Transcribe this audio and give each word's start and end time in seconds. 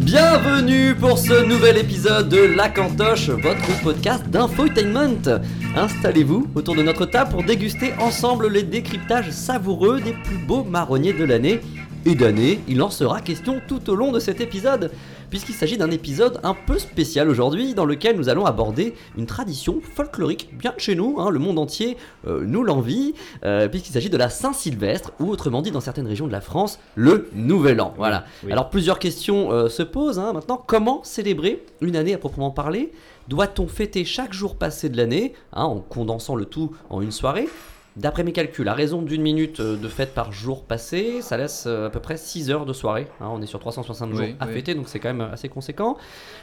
Bienvenue 0.00 0.94
pour 0.94 1.18
ce 1.18 1.44
nouvel 1.44 1.78
épisode 1.78 2.28
de 2.28 2.38
La 2.38 2.68
Cantoche, 2.68 3.30
votre 3.30 3.82
podcast 3.82 4.28
d'infotainment. 4.28 5.40
Installez-vous 5.76 6.46
autour 6.54 6.74
de 6.74 6.82
notre 6.82 7.04
table 7.04 7.30
pour 7.30 7.42
déguster 7.42 7.92
ensemble 8.00 8.48
les 8.48 8.62
décryptages 8.62 9.30
savoureux 9.30 10.00
des 10.00 10.14
plus 10.14 10.38
beaux 10.38 10.64
marronniers 10.64 11.12
de 11.12 11.24
l'année. 11.24 11.60
Et 12.08 12.14
d'année, 12.14 12.60
il 12.68 12.80
en 12.82 12.90
sera 12.90 13.20
question 13.20 13.60
tout 13.66 13.90
au 13.90 13.96
long 13.96 14.12
de 14.12 14.20
cet 14.20 14.40
épisode, 14.40 14.92
puisqu'il 15.28 15.56
s'agit 15.56 15.76
d'un 15.76 15.90
épisode 15.90 16.38
un 16.44 16.54
peu 16.54 16.78
spécial 16.78 17.28
aujourd'hui, 17.28 17.74
dans 17.74 17.84
lequel 17.84 18.16
nous 18.16 18.28
allons 18.28 18.46
aborder 18.46 18.94
une 19.18 19.26
tradition 19.26 19.80
folklorique 19.80 20.56
bien 20.56 20.72
de 20.72 20.78
chez 20.78 20.94
nous, 20.94 21.16
hein, 21.18 21.30
le 21.30 21.40
monde 21.40 21.58
entier 21.58 21.96
euh, 22.28 22.44
nous 22.46 22.62
l'envie, 22.62 23.14
euh, 23.44 23.66
puisqu'il 23.66 23.90
s'agit 23.90 24.08
de 24.08 24.16
la 24.16 24.30
Saint-Sylvestre, 24.30 25.10
ou 25.18 25.30
autrement 25.30 25.62
dit 25.62 25.72
dans 25.72 25.80
certaines 25.80 26.06
régions 26.06 26.28
de 26.28 26.32
la 26.32 26.40
France, 26.40 26.78
le 26.94 27.28
Nouvel 27.34 27.80
An. 27.80 27.92
Voilà. 27.96 28.24
oui. 28.44 28.52
Alors 28.52 28.70
plusieurs 28.70 29.00
questions 29.00 29.50
euh, 29.50 29.68
se 29.68 29.82
posent 29.82 30.20
hein, 30.20 30.32
maintenant. 30.32 30.62
Comment 30.64 31.02
célébrer 31.02 31.64
une 31.80 31.96
année 31.96 32.14
à 32.14 32.18
proprement 32.18 32.52
parler? 32.52 32.92
Doit-on 33.26 33.66
fêter 33.66 34.04
chaque 34.04 34.32
jour 34.32 34.54
passé 34.54 34.90
de 34.90 34.96
l'année, 34.96 35.32
hein, 35.52 35.64
en 35.64 35.80
condensant 35.80 36.36
le 36.36 36.44
tout 36.44 36.70
en 36.88 37.02
une 37.02 37.10
soirée? 37.10 37.48
D'après 37.96 38.24
mes 38.24 38.32
calculs, 38.32 38.68
à 38.68 38.74
raison 38.74 39.00
d'une 39.00 39.22
minute 39.22 39.60
euh, 39.60 39.76
de 39.76 39.88
fête 39.88 40.12
par 40.12 40.30
jour 40.30 40.64
passé, 40.64 41.22
ça 41.22 41.36
laisse 41.38 41.64
euh, 41.66 41.86
à 41.86 41.90
peu 41.90 41.98
près 42.00 42.18
6 42.18 42.50
heures 42.50 42.66
de 42.66 42.72
soirée. 42.74 43.06
hein, 43.20 43.28
on 43.32 43.40
est 43.40 43.46
sur 43.46 43.58
360 43.58 44.10
jours 44.12 44.20
Oui, 44.20 44.36
à 44.38 44.46
oui. 44.46 44.52
fêter, 44.52 44.74
donc 44.74 44.88
c'est 44.88 44.98
quand 44.98 45.12
même 45.12 45.28
assez 45.32 45.48
conséquent. 45.48 45.96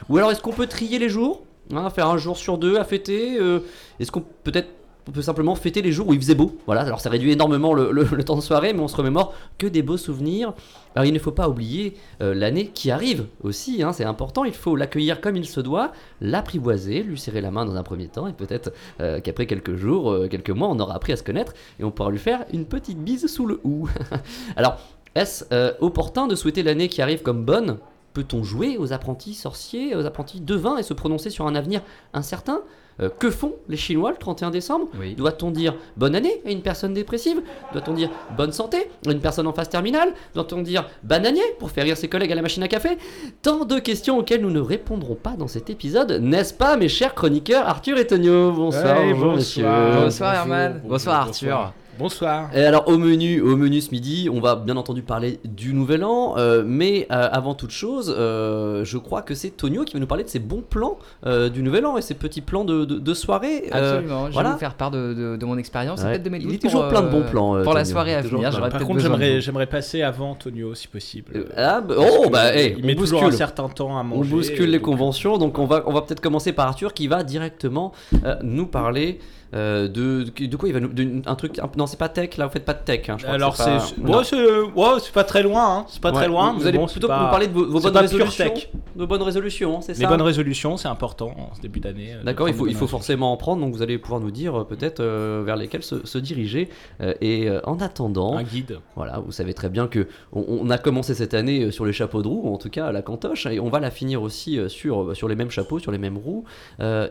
Ou 0.08 0.16
alors 0.18 0.32
est-ce 0.32 0.40
qu'on 0.40 0.52
peut 0.52 0.66
trier 0.66 0.98
les 0.98 1.08
jours 1.08 1.44
hein, 1.72 1.88
Faire 1.90 2.08
un 2.08 2.16
jour 2.18 2.36
sur 2.36 2.58
deux 2.58 2.76
à 2.76 2.82
fêter 2.84 3.38
euh, 3.38 3.60
Est-ce 4.00 4.10
qu'on 4.10 4.24
peut-être 4.42 4.68
on 5.06 5.12
peut 5.12 5.22
simplement 5.22 5.54
fêter 5.54 5.82
les 5.82 5.92
jours 5.92 6.08
où 6.08 6.14
il 6.14 6.20
faisait 6.20 6.34
beau 6.34 6.56
Voilà, 6.66 6.82
alors 6.82 7.00
ça 7.00 7.10
réduit 7.10 7.32
énormément 7.32 7.74
le, 7.74 8.24
temps 8.24 8.36
de 8.36 8.40
soirée, 8.40 8.72
mais 8.72 8.80
on 8.80 8.88
se 8.88 8.96
remémore 8.96 9.34
que 9.58 9.66
des 9.66 9.82
beaux 9.82 9.96
souvenirs. 9.96 10.54
Alors 10.94 11.04
il 11.04 11.12
ne 11.12 11.18
faut 11.18 11.32
pas 11.32 11.48
oublier 11.48 11.96
euh, 12.22 12.34
l'année 12.34 12.68
qui 12.68 12.90
arrive 12.90 13.26
aussi, 13.42 13.82
hein, 13.82 13.92
c'est 13.92 14.04
important, 14.04 14.44
il 14.44 14.54
faut 14.54 14.76
l'accueillir 14.76 15.20
comme 15.20 15.36
il 15.36 15.46
se 15.46 15.60
doit, 15.60 15.92
l'apprivoiser, 16.20 17.02
lui 17.02 17.18
serrer 17.18 17.40
la 17.40 17.50
main 17.50 17.66
dans 17.66 17.76
un 17.76 17.82
premier 17.82 18.08
temps, 18.08 18.28
et 18.28 18.32
peut-être 18.32 18.72
euh, 19.00 19.20
qu'après 19.20 19.46
quelques 19.46 19.76
jours, 19.76 20.10
euh, 20.10 20.28
quelques 20.28 20.50
mois, 20.50 20.68
on 20.68 20.78
aura 20.78 20.94
appris 20.94 21.12
à 21.12 21.16
se 21.16 21.22
connaître, 21.22 21.52
et 21.78 21.84
on 21.84 21.90
pourra 21.90 22.10
lui 22.10 22.18
faire 22.18 22.44
une 22.52 22.64
petite 22.64 22.98
bise 22.98 23.26
sous 23.26 23.46
le 23.46 23.60
hou. 23.64 23.88
Alors, 24.56 24.78
est-ce 25.14 25.44
opportun 25.80 26.26
de 26.26 26.34
souhaiter 26.34 26.64
l'année 26.64 26.88
qui 26.88 27.00
arrive 27.00 27.22
comme 27.22 27.44
bonne? 27.44 27.78
Peut-on 28.14 28.42
jouer 28.42 28.78
aux 28.78 28.92
apprentis 28.92 29.34
sorciers, 29.34 29.94
aux 29.94 30.06
apprentis 30.06 30.40
devins, 30.40 30.76
et 30.76 30.82
se 30.82 30.94
prononcer 30.94 31.30
sur 31.30 31.46
un 31.46 31.54
avenir 31.54 31.82
incertain? 32.14 32.62
Euh, 33.00 33.08
Que 33.18 33.30
font 33.30 33.54
les 33.68 33.76
Chinois 33.76 34.10
le 34.10 34.16
31 34.16 34.50
décembre 34.50 34.86
Oui. 34.98 35.14
Doit-on 35.14 35.50
dire 35.50 35.74
bonne 35.96 36.14
année 36.14 36.40
à 36.46 36.50
une 36.50 36.62
personne 36.62 36.94
dépressive 36.94 37.42
Doit-on 37.72 37.92
dire 37.94 38.08
bonne 38.36 38.52
santé 38.52 38.88
à 39.06 39.10
une 39.10 39.20
personne 39.20 39.46
en 39.46 39.52
phase 39.52 39.68
terminale 39.68 40.12
Doit-on 40.34 40.62
dire 40.62 40.88
bananier 41.02 41.42
pour 41.58 41.70
faire 41.70 41.84
rire 41.84 41.96
ses 41.96 42.08
collègues 42.08 42.30
à 42.32 42.36
la 42.36 42.42
machine 42.42 42.62
à 42.62 42.68
café 42.68 42.96
Tant 43.42 43.64
de 43.64 43.78
questions 43.78 44.18
auxquelles 44.18 44.42
nous 44.42 44.50
ne 44.50 44.60
répondrons 44.60 45.16
pas 45.16 45.34
dans 45.36 45.48
cet 45.48 45.70
épisode, 45.70 46.12
n'est-ce 46.22 46.54
pas 46.54 46.76
mes 46.76 46.88
chers 46.88 47.14
chroniqueurs 47.14 47.66
Arthur 47.68 47.98
et 47.98 48.06
Tonio 48.06 48.52
Bonsoir, 48.52 48.96
bonjour 49.02 49.14
bonsoir. 49.16 49.36
messieurs. 49.36 49.66
Bonsoir, 50.04 50.34
Herman. 50.34 50.80
Bonsoir, 50.84 51.16
Arthur. 51.20 51.72
Bonsoir. 51.98 52.50
Et 52.54 52.64
alors 52.64 52.88
au 52.88 52.98
menu, 52.98 53.40
au 53.40 53.56
menu 53.56 53.80
ce 53.80 53.90
midi, 53.90 54.28
on 54.32 54.40
va 54.40 54.56
bien 54.56 54.76
entendu 54.76 55.02
parler 55.02 55.38
du 55.44 55.74
Nouvel 55.74 56.04
An, 56.04 56.34
euh, 56.36 56.62
mais 56.66 57.06
euh, 57.10 57.28
avant 57.30 57.54
toute 57.54 57.70
chose, 57.70 58.14
euh, 58.16 58.84
je 58.84 58.98
crois 58.98 59.22
que 59.22 59.34
c'est 59.34 59.50
Tonio 59.50 59.84
qui 59.84 59.94
va 59.94 60.00
nous 60.00 60.06
parler 60.06 60.24
de 60.24 60.28
ses 60.28 60.38
bons 60.38 60.62
plans 60.68 60.98
euh, 61.26 61.48
du 61.48 61.62
Nouvel 61.62 61.86
An 61.86 61.96
et 61.96 62.02
ses 62.02 62.14
petits 62.14 62.40
plans 62.40 62.64
de, 62.64 62.84
de- 62.84 62.98
de 62.98 63.14
soirée. 63.14 63.70
Euh, 63.74 63.92
Absolument, 63.96 64.26
je 64.28 64.32
voilà. 64.32 64.48
vais 64.50 64.52
vous 64.54 64.58
faire 64.60 64.74
part 64.74 64.90
de, 64.90 65.14
de- 65.14 65.36
de 65.36 65.44
mon 65.46 65.56
expérience 65.58 66.00
et 66.00 66.04
Ouais. 66.04 66.10
peut-être 66.12 66.22
de 66.24 66.30
mes 66.30 66.38
Il 66.38 66.54
est 66.54 66.58
toujours 66.58 66.82
pour, 66.82 66.90
plein 66.90 67.02
de 67.02 67.08
bons 67.08 67.22
plans, 67.22 67.56
euh, 67.56 67.62
pour 67.62 67.74
la 67.74 67.84
soirée 67.84 68.14
à 68.14 68.20
venir. 68.22 68.50
Par 68.50 68.68
peut-être 68.68 68.86
contre, 68.86 69.00
j'aimerais, 69.40 69.66
passer 69.66 70.02
avant 70.02 70.34
Tonio 70.34 70.74
si 70.74 70.88
possible. 70.88 71.32
Euh, 71.36 71.44
ah, 71.56 71.80
bah, 71.80 71.94
oh 71.98 72.28
bah 72.30 72.54
hey, 72.54 72.74
il 72.78 72.84
on 72.84 72.86
met 72.86 72.94
toujours 72.94 73.20
un 73.20 73.26
bouscule. 73.26 73.38
certain 73.38 73.68
temps 73.68 73.96
à 73.98 74.02
manger. 74.02 74.20
On 74.32 74.36
bouscule 74.36 74.70
les 74.70 74.78
donc, 74.78 74.82
conventions, 74.86 75.38
donc 75.38 75.58
on 75.58 75.64
va, 75.66 75.82
on 75.86 75.92
va 75.92 76.02
peut-être 76.02 76.20
commencer 76.20 76.52
par 76.52 76.66
Arthur 76.68 76.92
qui 76.92 77.08
va 77.08 77.22
directement 77.22 77.92
euh, 78.24 78.36
nous 78.42 78.66
parler 78.66 79.20
euh, 79.54 79.88
de, 79.88 80.24
de 80.24 80.56
quoi 80.56 80.68
il 80.68 80.72
va 80.72 80.80
nous, 80.80 80.88
de- 80.88 81.22
un 81.26 81.34
truc, 81.36 81.58
un- 81.58 81.70
non 81.76 81.86
c'est 81.86 81.98
pas 81.98 82.08
tech 82.08 82.36
là, 82.36 82.46
vous 82.46 82.52
faites 82.52 82.64
pas 82.64 82.74
de 82.74 82.82
tech. 82.84 83.08
hein, 83.08 83.16
je 83.18 83.24
crois 83.24 83.36
que 83.36 83.42
Alors 83.42 83.56
c'est 83.56 83.64
pas- 84.02 84.18
ouais, 84.18 84.24
c'est, 84.24 84.36
ouais, 84.46 85.12
pas 85.12 85.24
très 85.24 85.42
loin, 85.42 85.78
hein. 85.78 85.84
c'est 85.88 86.00
pas 86.00 86.10
Ouais, 86.10 86.16
très 86.16 86.28
loin. 86.28 86.52
Vous, 86.52 86.60
mais 86.60 86.66
allez 86.68 86.78
bon, 86.78 86.86
plutôt 86.86 87.06
pas- 87.08 87.22
nous 87.24 87.30
parler 87.30 87.46
de 87.46 87.52
vos, 87.52 87.80
bonnes 87.80 87.96
résolutions, 87.96 88.44
tech. 88.50 88.68
de 88.96 89.04
bonnes 89.04 89.22
résolutions, 89.22 89.80
c'est 89.80 89.92
Les 89.92 90.00
ça 90.02 90.08
bonnes 90.08 90.22
résolutions, 90.22 90.76
c'est 90.76 90.88
important 90.88 91.34
en 91.38 91.54
ce 91.54 91.60
début 91.60 91.80
d'année. 91.80 92.14
euh, 92.14 92.22
D'accord, 92.24 92.48
il 92.48 92.54
faut, 92.54 92.66
il 92.66 92.74
faut 92.74 92.86
forcément 92.88 93.32
en 93.32 93.36
prendre, 93.36 93.60
donc 93.64 93.74
vous 93.74 93.82
allez 93.82 93.98
pouvoir 93.98 94.20
nous 94.20 94.30
dire 94.32 94.60
euh, 94.60 94.64
peut-être 94.64 95.00
euh, 95.00 95.42
vers 95.46 95.56
lesquels 95.56 95.82
se, 95.82 96.04
se 96.04 96.18
diriger. 96.18 96.68
Euh, 97.00 97.14
et 97.20 97.48
en 97.64 97.78
attendant. 97.80 98.36
Un 98.36 98.42
guide. 98.42 98.78
voilà, 98.96 99.18
vous 99.24 99.32
savez 99.32 99.54
très 99.54 99.68
bien 99.68 99.86
que 99.86 100.08
on, 100.32 100.44
on 100.48 100.70
a 100.70 100.78
commencé 100.78 101.14
cette 101.14 101.34
année 101.34 101.70
sur 101.70 101.84
les 101.86 101.92
chapeaux 101.92 102.22
de 102.22 102.28
roue, 102.28 102.42
ou 102.48 102.52
en 102.54 102.58
tout 102.58 102.70
cas 102.70 102.86
à 102.86 102.92
la 102.92 103.02
cantoche, 103.02 103.46
et 103.46 103.60
on 103.60 103.68
va 103.68 103.78
la 103.80 103.90
finir 103.90 104.22
aussi 104.22 104.58
sur, 104.68 105.14
sur 105.16 105.28
les 105.28 105.36
mêmes 105.36 105.50
chapeaux, 105.50 105.78
sur 105.78 105.92
les 105.92 105.98
mêmes 105.98 106.16
roues. 106.18 106.44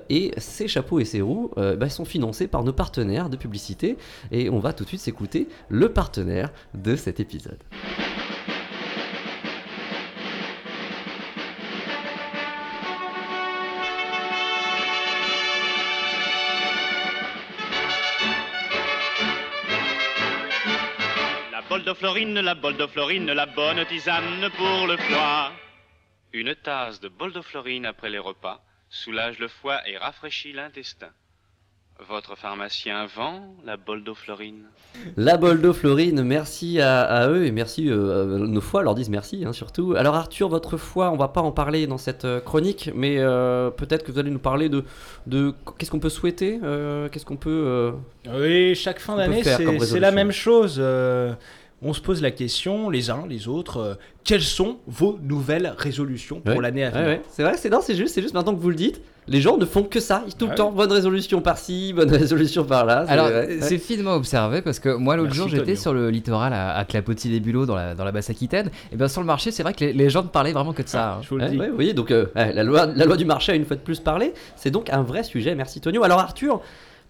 Et 0.09 0.31
ces 0.37 0.67
chapeaux 0.67 0.99
et 0.99 1.05
ces 1.05 1.21
roues 1.21 1.51
bah, 1.55 1.89
sont 1.89 2.05
financés 2.05 2.32
par 2.47 2.63
nos 2.63 2.73
partenaires 2.73 3.29
de 3.29 3.37
publicité. 3.37 3.97
Et 4.31 4.49
on 4.49 4.59
va 4.59 4.73
tout 4.73 4.83
de 4.83 4.89
suite 4.89 5.01
s'écouter 5.01 5.47
le 5.69 5.91
partenaire 5.93 6.51
de 6.73 6.95
cet 6.95 7.19
épisode. 7.19 7.59
La 21.51 21.79
de 21.79 21.93
Florine, 21.93 22.39
la 22.39 22.55
bole 22.55 22.77
de 22.77 22.87
Florine, 22.87 23.31
la 23.31 23.45
bonne 23.45 23.85
tisane 23.85 24.49
pour 24.57 24.87
le 24.87 24.97
foie. 24.97 25.51
Une 26.31 26.55
tasse 26.55 26.99
de 26.99 27.09
bol 27.09 27.31
de 27.33 27.41
Florine 27.41 27.85
après 27.85 28.09
les 28.09 28.19
repas 28.19 28.63
soulage 28.93 29.39
le 29.39 29.47
foie 29.47 29.87
et 29.89 29.97
rafraîchit 29.97 30.53
l'intestin. 30.53 31.11
Votre 32.09 32.35
pharmacien 32.35 33.05
vend 33.15 33.55
la 33.65 33.77
bole 33.77 34.03
d'eau 34.03 34.13
Florine. 34.15 34.63
La 35.15 35.37
Boldo 35.37 35.73
Florine, 35.73 36.21
merci 36.23 36.79
à, 36.81 37.01
à 37.01 37.29
eux 37.29 37.45
et 37.45 37.51
merci, 37.51 37.89
euh, 37.89 38.37
nos 38.37 38.61
foies 38.61 38.83
leur 38.83 38.93
disent 38.93 39.09
merci 39.09 39.43
hein, 39.45 39.53
surtout. 39.53 39.95
Alors 39.97 40.15
Arthur, 40.15 40.49
votre 40.49 40.77
foie, 40.77 41.11
on 41.11 41.17
va 41.17 41.29
pas 41.29 41.41
en 41.41 41.51
parler 41.51 41.87
dans 41.87 41.97
cette 41.97 42.25
euh, 42.25 42.41
chronique, 42.41 42.91
mais 42.93 43.17
euh, 43.19 43.69
peut-être 43.71 44.03
que 44.03 44.11
vous 44.11 44.19
allez 44.19 44.31
nous 44.31 44.39
parler 44.39 44.69
de, 44.69 44.83
de 45.27 45.53
qu'est-ce 45.77 45.89
qu'on 45.91 45.99
peut 45.99 46.09
souhaiter, 46.09 46.59
euh, 46.63 47.09
qu'est-ce 47.09 47.25
qu'on 47.25 47.37
peut... 47.37 47.49
euh, 47.65 47.91
Oui, 48.33 48.75
chaque 48.75 48.99
fin 48.99 49.15
d'année, 49.15 49.43
faire 49.43 49.59
c'est, 49.79 49.99
la 49.99 50.11
même 50.11 50.31
chose. 50.31 50.79
On 51.83 51.93
se 51.93 52.01
pose 52.01 52.21
la 52.21 52.31
question, 52.31 52.89
les 52.89 53.09
uns, 53.09 53.25
les 53.27 53.47
autres, 53.47 53.77
euh, 53.77 53.93
quelles 54.23 54.41
sont 54.41 54.77
vos 54.87 55.19
nouvelles 55.21 55.73
résolutions 55.77 56.39
pour 56.39 56.55
Ouais. 56.55 56.61
l'année 56.61 56.83
à 56.85 56.89
venir 56.91 57.05
ouais, 57.07 57.21
c'est 57.29 57.43
vrai, 57.43 57.55
c'est 57.57 57.69
non, 57.69 57.79
c'est 57.81 57.95
juste, 57.95 58.13
c'est 58.15 58.21
juste 58.21 58.33
maintenant 58.33 58.55
que 58.55 58.61
vous 58.61 58.69
le 58.69 58.75
dites. 58.75 59.01
Les 59.27 59.39
gens 59.39 59.57
ne 59.57 59.65
font 59.65 59.83
que 59.83 60.01
ça, 60.01 60.25
tout 60.37 60.45
le 60.45 60.51
Ouais. 60.51 60.55
temps. 60.57 60.71
Bonne 60.73 60.91
résolution 60.91 61.39
par-ci, 61.41 61.93
bonne 61.93 62.09
résolution 62.11 62.65
par-là. 62.65 63.05
c'est- 63.05 63.11
Alors, 63.13 63.29
c'est 63.61 63.77
finement 63.77 64.15
observé 64.15 64.61
parce 64.61 64.79
que 64.79 64.89
moi, 64.95 65.15
l'autre 65.15 65.33
jour, 65.33 65.47
j'étais 65.47 65.75
sur 65.77 65.93
le 65.93 66.09
littoral 66.09 66.51
à, 66.53 66.75
à 66.75 66.83
Clapotis-les-Bulots 66.83 67.65
dans 67.65 67.75
la, 67.75 67.95
dans 67.95 68.03
la 68.03 68.11
Basse-Aquitaine. 68.11 68.69
Et 68.91 68.97
bien, 68.97 69.07
sur 69.07 69.21
le 69.21 69.27
marché, 69.27 69.51
c'est 69.51 69.63
vrai 69.63 69.73
que 69.73 69.79
les, 69.85 69.93
les 69.93 70.09
gens 70.09 70.23
ne 70.23 70.27
parlaient 70.27 70.51
vraiment 70.51 70.73
que 70.73 70.81
de 70.83 70.89
ça. 70.89 71.13
hein. 71.13 71.19
Je 71.21 71.29
vous 71.29 71.37
le 71.37 71.43
Ouais, 71.45 71.49
dis. 71.51 71.57
ouais, 71.57 71.69
vous 71.69 71.75
voyez, 71.75 71.93
donc 71.93 72.11
euh, 72.11 72.25
la, 72.35 72.63
loi, 72.63 72.85
la 72.87 73.05
loi 73.05 73.15
du 73.15 73.23
marché 73.25 73.53
a 73.53 73.55
une 73.55 73.65
fois 73.65 73.77
de 73.77 73.81
plus 73.81 74.01
parlé. 74.01 74.33
C'est 74.57 74.71
donc 74.71 74.89
un 74.89 75.03
vrai 75.03 75.23
sujet. 75.23 75.55
Merci 75.55 75.79
Tonio. 75.79 76.03
Alors 76.03 76.19
Arthur, 76.19 76.59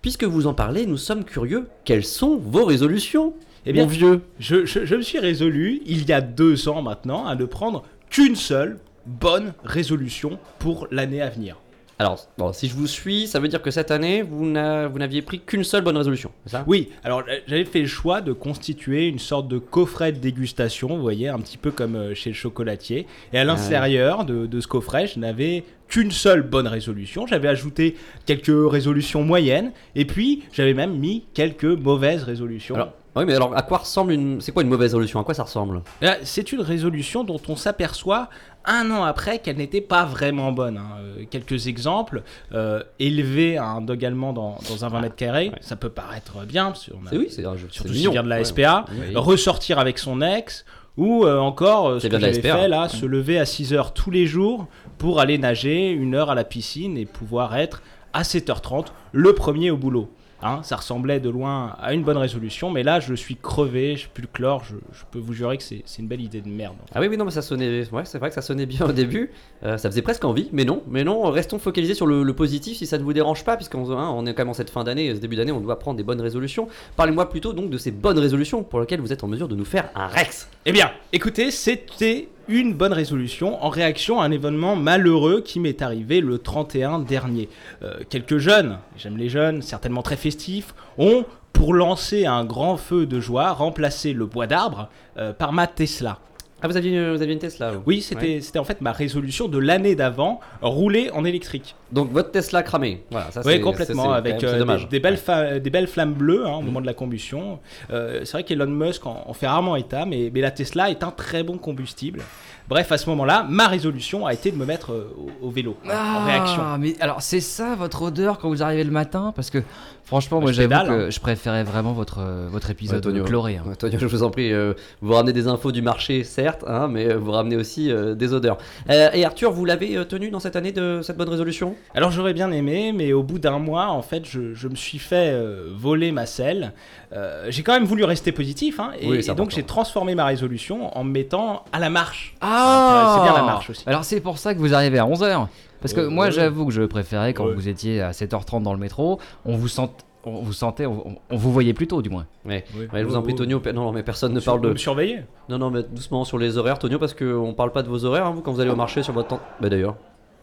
puisque 0.03 0.23
vous 0.23 0.45
en 0.45 0.53
parlez, 0.53 0.85
nous 0.85 0.97
sommes 0.97 1.23
curieux. 1.23 1.65
Quelles 1.83 2.03
sont 2.05 2.37
vos 2.37 2.65
résolutions? 2.65 3.33
Eh 3.65 3.73
bien, 3.73 3.83
mon 3.83 3.89
vieux 3.89 4.21
Je, 4.39 4.65
je- 4.65 4.85
je 4.85 4.95
me 4.95 5.01
suis 5.01 5.19
résolu, 5.19 5.81
il 5.85 6.05
y 6.07 6.13
a 6.13 6.21
deux 6.21 6.67
ans 6.69 6.81
maintenant, 6.81 7.25
à 7.25 7.35
ne 7.35 7.45
prendre 7.45 7.83
qu'une 8.09 8.35
seule 8.35 8.79
bonne 9.05 9.53
résolution 9.63 10.39
pour 10.59 10.87
l'année 10.91 11.21
à 11.21 11.29
venir. 11.29 11.57
Alors, 11.99 12.27
bon, 12.37 12.51
si 12.53 12.67
je 12.67 12.73
vous 12.73 12.87
suis, 12.87 13.27
ça 13.27 13.39
veut 13.39 13.47
dire 13.47 13.61
que 13.61 13.69
cette 13.69 13.91
année, 13.91 14.23
vous 14.23 14.45
n'a- 14.45 14.87
vous 14.87 14.97
n'aviez 14.97 15.21
pris 15.21 15.39
qu'une 15.39 15.63
seule 15.63 15.83
bonne 15.83 15.95
résolution, 15.95 16.31
c'est 16.45 16.53
ça? 16.53 16.63
Oui, 16.67 16.89
alors 17.03 17.23
j'avais 17.47 17.65
fait 17.65 17.81
le 17.81 17.87
choix 17.87 18.19
de 18.21 18.33
constituer 18.33 19.07
une 19.07 19.19
sorte 19.19 19.47
de 19.47 19.59
coffret 19.59 20.11
de 20.11 20.17
dégustation, 20.17 20.87
vous 20.89 21.01
voyez, 21.01 21.29
un 21.29 21.39
petit 21.39 21.57
peu 21.57 21.69
comme 21.71 21.95
euh, 21.95 22.15
chez 22.15 22.31
le 22.31 22.35
chocolatier. 22.35 23.05
Et 23.31 23.37
à 23.37 23.43
l'intérieur 23.43 24.25
de, 24.25 24.47
de 24.47 24.59
ce 24.59 24.67
coffret, 24.67 25.05
je 25.07 25.19
n'avais 25.19 25.63
qu'une 25.87 26.11
seule 26.11 26.41
bonne 26.41 26.67
résolution. 26.67 27.27
J'avais 27.27 27.47
ajouté 27.47 27.95
quelques 28.25 28.51
résolutions 28.71 29.23
moyennes, 29.23 29.71
et 29.95 30.05
puis 30.05 30.43
j'avais 30.51 30.73
même 30.73 30.97
mis 30.97 31.25
quelques 31.35 31.63
mauvaises 31.65 32.23
résolutions. 32.23 32.75
Alors, 32.75 32.93
oui, 33.15 33.25
mais 33.25 33.35
alors 33.35 33.55
à 33.55 33.61
quoi 33.61 33.79
ressemble 33.79 34.11
une. 34.13 34.41
C'est 34.41 34.51
quoi 34.51 34.63
une 34.63 34.69
mauvaise 34.69 34.91
résolution? 34.93 35.19
À 35.19 35.23
quoi 35.23 35.33
ça 35.33 35.43
ressemble? 35.43 35.81
Là, 36.01 36.17
C'est 36.23 36.51
une 36.51 36.61
résolution 36.61 37.23
dont 37.23 37.39
on 37.47 37.55
s'aperçoit 37.55 38.29
un 38.65 38.89
an 38.91 39.03
après 39.03 39.39
qu'elle 39.39 39.57
n'était 39.57 39.81
pas 39.81 40.05
vraiment 40.05 40.51
bonne. 40.51 40.77
hein. 40.77 40.97
Euh, 40.99 41.23
quelques 41.29 41.67
exemples. 41.67 42.23
Euh, 42.53 42.81
élever 42.99 43.57
un 43.57 43.81
dog 43.81 44.03
allemand 44.05 44.33
dans, 44.33 44.57
dans 44.69 44.85
un 44.85 44.89
20 44.89 45.01
mètres 45.01 45.15
carrés, 45.15 45.49
ouais. 45.49 45.57
ça 45.61 45.75
peut 45.75 45.89
paraître 45.89 46.45
bien. 46.45 46.67
parce 46.67 46.89
qu'on 46.89 47.05
a- 47.07 47.17
oui, 47.17 47.27
c'est 47.29 47.45
un 47.45 47.55
jeu. 47.57 47.67
surtout 47.69 47.93
s'il 47.93 48.09
vient 48.09 48.23
de 48.23 48.29
la 48.29 48.37
Ouais. 48.37 48.43
SPA. 48.45 48.85
Ressortir 49.15 49.79
avec 49.79 49.99
son 49.99 50.21
ex. 50.21 50.65
Ou 50.95 51.25
euh, 51.25 51.39
encore, 51.39 51.99
ce 51.99 52.05
que 52.07 52.19
j'avais 52.19 52.33
fait 52.41 52.67
là, 52.67 52.87
se 52.87 53.05
lever 53.07 53.39
à 53.39 53.45
6 53.45 53.73
heures 53.73 53.93
tous 53.93 54.11
les 54.11 54.27
jours 54.27 54.67
pour 54.99 55.19
aller 55.19 55.39
nager 55.39 55.89
une 55.89 56.13
heure 56.13 56.29
à 56.29 56.35
la 56.35 56.43
piscine 56.43 56.97
et 56.99 57.05
pouvoir 57.05 57.55
être 57.57 57.81
à 58.13 58.21
7h30 58.21 58.85
le 59.11 59.33
premier 59.33 59.71
au 59.71 59.77
boulot. 59.77 60.07
Hein, 60.43 60.59
ça 60.63 60.75
ressemblait 60.75 61.21
de 61.21 61.29
loin 61.29 61.75
à 61.79 61.93
une 61.93 62.03
bonne 62.03 62.17
résolution, 62.17 62.69
mais 62.69 62.83
là 62.83 62.99
je 62.99 63.13
suis 63.13 63.37
crevé, 63.37 63.95
je 63.95 64.09
plus 64.09 64.23
le 64.23 64.27
chlore, 64.27 64.63
je, 64.65 64.75
je 64.91 65.03
peux 65.09 65.19
vous 65.19 65.31
jurer 65.33 65.57
que 65.57 65.63
c'est 65.63 65.83
une 65.99 66.07
belle 66.07 66.19
idée 66.19 66.41
de 66.41 66.49
merde. 66.49 66.75
Ah 66.93 66.99
oui, 66.99 67.07
oui, 67.07 67.15
non, 67.17 67.25
mais 67.25 67.31
ça 67.31 67.41
sonnait. 67.41 67.89
Ouais, 67.91 68.03
c'est 68.05 68.19
vrai 68.19 68.29
que 68.29 68.35
ça 68.35 68.41
sonnait 68.41 68.65
bien 68.65 68.85
au 68.85 68.91
début. 68.91 69.31
Euh, 69.63 69.77
ça 69.77 69.89
faisait 69.89 70.01
presque 70.01 70.25
envie, 70.25 70.49
mais 70.51 70.65
non, 70.65 70.83
mais 70.87 71.03
non. 71.03 71.31
Restons 71.31 71.59
focalisés 71.59 71.93
sur 71.93 72.07
le, 72.07 72.23
le 72.23 72.33
positif 72.33 72.77
si 72.77 72.85
ça 72.85 72.97
ne 72.97 73.03
vous 73.03 73.13
dérange 73.13 73.45
pas, 73.45 73.55
puisqu'on 73.55 73.89
hein, 73.91 74.09
on 74.13 74.25
est 74.25 74.33
quand 74.33 74.41
même 74.43 74.49
en 74.49 74.53
cette 74.53 74.69
fin 74.69 74.83
d'année, 74.83 75.15
ce 75.15 75.19
début 75.19 75.35
d'année, 75.37 75.51
on 75.51 75.61
doit 75.61 75.79
prendre 75.79 75.97
des 75.97 76.03
bonnes 76.03 76.21
résolutions. 76.21 76.67
Parlez-moi 76.97 77.29
plutôt 77.29 77.53
donc 77.53 77.69
de 77.69 77.77
ces 77.77 77.91
bonnes 77.91 78.19
résolutions 78.19 78.63
pour 78.63 78.81
lesquelles 78.81 79.01
vous 79.01 79.13
êtes 79.13 79.23
en 79.23 79.27
mesure 79.27 79.47
de 79.47 79.55
nous 79.55 79.65
faire 79.65 79.89
un 79.95 80.07
Rex. 80.07 80.49
Eh 80.65 80.71
bien, 80.71 80.91
écoutez, 81.13 81.51
c'était 81.51 82.27
une 82.47 82.73
bonne 82.73 82.93
résolution 82.93 83.63
en 83.63 83.69
réaction 83.69 84.19
à 84.19 84.25
un 84.25 84.31
événement 84.31 84.75
malheureux 84.75 85.41
qui 85.41 85.59
m'est 85.59 85.81
arrivé 85.81 86.21
le 86.21 86.39
31 86.39 86.99
dernier. 86.99 87.49
Euh, 87.83 87.99
quelques 88.09 88.37
jeunes, 88.37 88.79
j'aime 88.97 89.17
les 89.17 89.29
jeunes, 89.29 89.61
certainement 89.61 90.01
très 90.01 90.17
festifs, 90.17 90.73
ont, 90.97 91.25
pour 91.53 91.73
lancer 91.73 92.25
un 92.25 92.45
grand 92.45 92.77
feu 92.77 93.05
de 93.05 93.19
joie, 93.19 93.51
remplacé 93.51 94.13
le 94.13 94.25
bois 94.25 94.47
d'arbre 94.47 94.89
euh, 95.17 95.33
par 95.33 95.53
ma 95.53 95.67
Tesla. 95.67 96.19
Ah, 96.63 96.67
vous 96.69 96.77
aviez, 96.77 97.11
vous 97.11 97.21
aviez 97.21 97.33
une 97.33 97.39
Tesla 97.39 97.71
vous 97.71 97.81
Oui, 97.85 98.01
c'était 98.01 98.39
c'était 98.41 98.57
en 98.59 98.63
fait 98.63 98.79
ma 98.79 98.93
résolution 98.93 99.49
de 99.49 99.57
l'année 99.57 99.95
d'avant, 99.95 100.39
rouler 100.61 101.09
en 101.11 101.25
électrique. 101.25 101.75
Donc 101.91 102.09
votre 102.11 102.31
Tesla 102.31 102.63
cramé. 102.63 103.03
Voilà, 103.11 103.29
ça 103.31 103.41
Oui, 103.45 103.53
c'est- 103.53 103.59
complètement, 103.59 104.05
ça, 104.11 104.15
avec 104.15 104.43
euh, 104.43 104.59
dommage. 104.59 104.83
des, 104.87 104.99
des 104.99 104.99
belles 104.99 105.61
des 105.61 105.69
belles 105.69 105.87
flammes 105.87 106.13
bleues 106.13 106.45
hein, 106.47 106.53
au 106.55 106.61
moment 106.61 106.79
de 106.81 106.85
la 106.85 106.93
combustion. 106.93 107.59
Euh, 107.91 108.21
c'est 108.23 108.31
vrai 108.31 108.43
qu'Elon 108.43 108.67
Musk 108.67 109.05
en, 109.05 109.23
en 109.27 109.33
fait 109.33 109.45
rarement 109.47 109.75
état, 109.75 110.05
mais, 110.05 110.31
mais 110.33 110.39
la 110.41 110.51
Tesla 110.51 110.89
est 110.89 111.03
un 111.03 111.11
très 111.11 111.43
bon 111.43 111.57
combustible. 111.57 112.21
Bref, 112.69 112.93
à 112.93 112.97
ce 112.97 113.09
moment-là, 113.09 113.45
ma 113.49 113.67
résolution 113.67 114.25
a 114.25 114.33
été 114.33 114.49
de 114.49 114.55
me 114.55 114.65
mettre 114.65 114.93
euh, 114.93 115.13
au, 115.41 115.47
au 115.47 115.51
vélo, 115.51 115.75
en 115.85 116.23
réaction. 116.25 116.61
Ah, 116.65 116.77
mais 116.79 116.95
alors 117.01 117.21
c'est 117.21 117.41
ça 117.41 117.75
votre 117.75 118.01
odeur 118.03 118.39
quand 118.39 118.47
vous 118.47 118.63
arrivez 118.63 118.85
le 118.85 118.91
matin? 118.91 119.33
Parce 119.35 119.49
que 119.49 119.57
franchement, 120.05 120.37
Bah, 120.37 120.43
moi 120.43 120.51
je 120.51 120.61
j'avoue 120.61 120.85
que 120.87 121.11
je 121.11 121.19
préférais 121.19 121.63
vraiment 121.63 121.93
votre, 121.93 122.19
euh, 122.19 122.47
votre 122.49 122.69
épisode 122.69 122.97
Ouais, 123.05 123.11
Tonio. 123.11 123.23
chloré. 123.23 123.57
hein. 123.57 123.63
Ouais, 123.67 123.75
Tonio, 123.75 123.97
je 123.99 124.05
vous 124.05 124.23
en 124.23 124.29
prie, 124.29 124.51
euh, 124.53 124.73
vous 125.01 125.13
ramenez 125.13 125.33
des 125.33 125.47
infos 125.47 125.71
du 125.71 125.81
marché, 125.81 126.23
certes, 126.23 126.63
hein, 126.67 126.87
mais 126.89 127.07
euh, 127.11 127.17
vous 127.17 127.31
ramenez 127.31 127.55
aussi 127.55 127.91
euh, 127.91 128.13
des 128.15 128.33
odeurs. 128.33 128.57
Euh, 128.89 129.09
et 129.13 129.25
Arthur, 129.25 129.51
vous 129.51 129.65
l'avez 129.65 130.05
tenu 130.05 130.29
dans 130.29 130.39
cette 130.39 130.55
année 130.55 130.71
de 130.71 131.01
cette 131.03 131.17
bonne 131.17 131.29
résolution? 131.29 131.75
Alors 131.95 132.11
j'aurais 132.11 132.33
bien 132.33 132.51
aimé, 132.51 132.91
mais 132.93 133.13
au 133.13 133.23
bout 133.23 133.39
d'un 133.39 133.59
mois, 133.59 133.87
en 133.87 134.01
fait, 134.01 134.25
je, 134.25 134.53
je 134.53 134.67
me 134.67 134.75
suis 134.75 134.99
fait 134.99 135.31
euh, 135.31 135.67
voler 135.75 136.11
ma 136.11 136.25
selle. 136.25 136.73
Euh, 137.13 137.45
j'ai 137.49 137.61
quand 137.63 137.73
même 137.73 137.85
voulu 137.85 138.03
rester 138.03 138.31
positif, 138.31 138.79
hein, 138.79 138.91
et, 138.99 139.07
Oui, 139.07 139.19
et 139.29 139.35
donc 139.35 139.51
j'ai 139.51 139.63
transformé 139.63 140.15
ma 140.15 140.25
résolution 140.25 140.95
en 140.97 141.03
me 141.03 141.11
mettant 141.11 141.63
à 141.71 141.79
la 141.79 141.89
marche. 141.89 142.35
Ah 142.41 143.13
c'est 143.15 143.21
bien 143.23 143.33
la 143.33 143.43
marche 143.43 143.69
aussi. 143.69 143.83
Alors 143.85 144.03
c'est 144.03 144.19
pour 144.19 144.37
ça 144.39 144.53
que 144.53 144.59
vous 144.59 144.73
arrivez 144.73 144.97
à 144.99 145.05
11h. 145.05 145.47
Parce 145.83 145.93
que 145.93 145.99
Euh, 145.99 146.09
moi 146.09 146.25
ouais. 146.25 146.31
j'avoue 146.31 146.65
que 146.65 146.71
je 146.71 146.81
préférais 146.81 147.33
quand 147.35 147.45
Ouais. 147.45 147.53
vous 147.53 147.67
étiez 147.67 148.01
à 148.01 148.09
7h30 148.11 148.63
dans 148.63 148.73
le 148.73 148.79
métro, 148.79 149.19
on 149.45 149.55
vous 149.55 149.67
sent 149.67 149.89
on 150.25 150.41
vous 150.41 150.53
sentait, 150.53 150.85
on, 150.85 151.17
on 151.29 151.35
vous 151.35 151.51
voyait 151.51 151.73
plus 151.73 151.85
tôt 151.85 152.01
du 152.01 152.09
moins. 152.09 152.25
Ouais. 152.45 152.63
Oui. 152.77 152.87
Je 152.93 153.03
vous 153.03 153.17
en 153.17 153.21
prie. 153.21 153.35
Tonio. 153.35 153.61
Non, 153.73 153.91
mais 153.91 154.03
personne 154.03 154.31
ne 154.33 154.39
parle 154.39 154.61
de. 154.61 154.69
me 154.69 154.77
surveiller 154.77 155.19
Non, 155.49 155.57
non, 155.57 155.69
mais 155.69 155.83
doucement 155.83 156.23
sur 156.23 156.37
les 156.37 156.57
horaires, 156.57 156.79
Tonio, 156.79 156.97
parce 156.97 157.13
qu'on 157.13 157.53
parle 157.53 157.73
pas 157.73 157.83
de 157.83 157.89
vos 157.89 158.05
horaires, 158.05 158.25
hein, 158.27 158.31
vous, 158.33 158.41
quand 158.41 158.53
vous 158.53 158.61
allez 158.61 158.69
au 158.71 158.75
marché 158.77 159.03
sur 159.03 159.11
votre 159.13 159.27
temps. 159.27 159.41
Bah 159.59 159.67
d'ailleurs, 159.67 159.95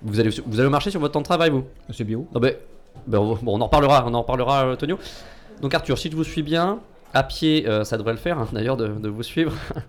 vous 0.02 0.20
allez, 0.20 0.28
vous 0.46 0.58
allez 0.60 0.66
au 0.66 0.70
marché 0.70 0.90
sur 0.90 1.00
votre 1.00 1.14
temps 1.14 1.20
de 1.20 1.24
travail, 1.24 1.48
vous 1.48 1.64
Monsieur 1.88 2.04
Bio 2.04 2.26
Non, 2.34 2.40
bah, 2.40 2.50
bah, 3.06 3.20
on, 3.22 3.36
bon, 3.36 3.56
on 3.56 3.60
en 3.62 3.64
reparlera, 3.64 4.04
on 4.06 4.12
en 4.12 4.20
reparlera, 4.20 4.66
euh, 4.66 4.76
Tonio. 4.76 4.98
Donc, 5.62 5.72
Arthur, 5.72 5.96
si 5.96 6.10
je 6.10 6.16
vous 6.16 6.24
suis 6.24 6.42
bien, 6.42 6.80
à 7.14 7.22
pied, 7.22 7.66
euh, 7.68 7.84
ça 7.84 7.96
devrait 7.98 8.12
le 8.12 8.18
faire, 8.18 8.38
hein, 8.38 8.48
d'ailleurs, 8.52 8.76
de, 8.76 8.88
de 8.88 9.08
vous 9.08 9.22
suivre. 9.22 9.52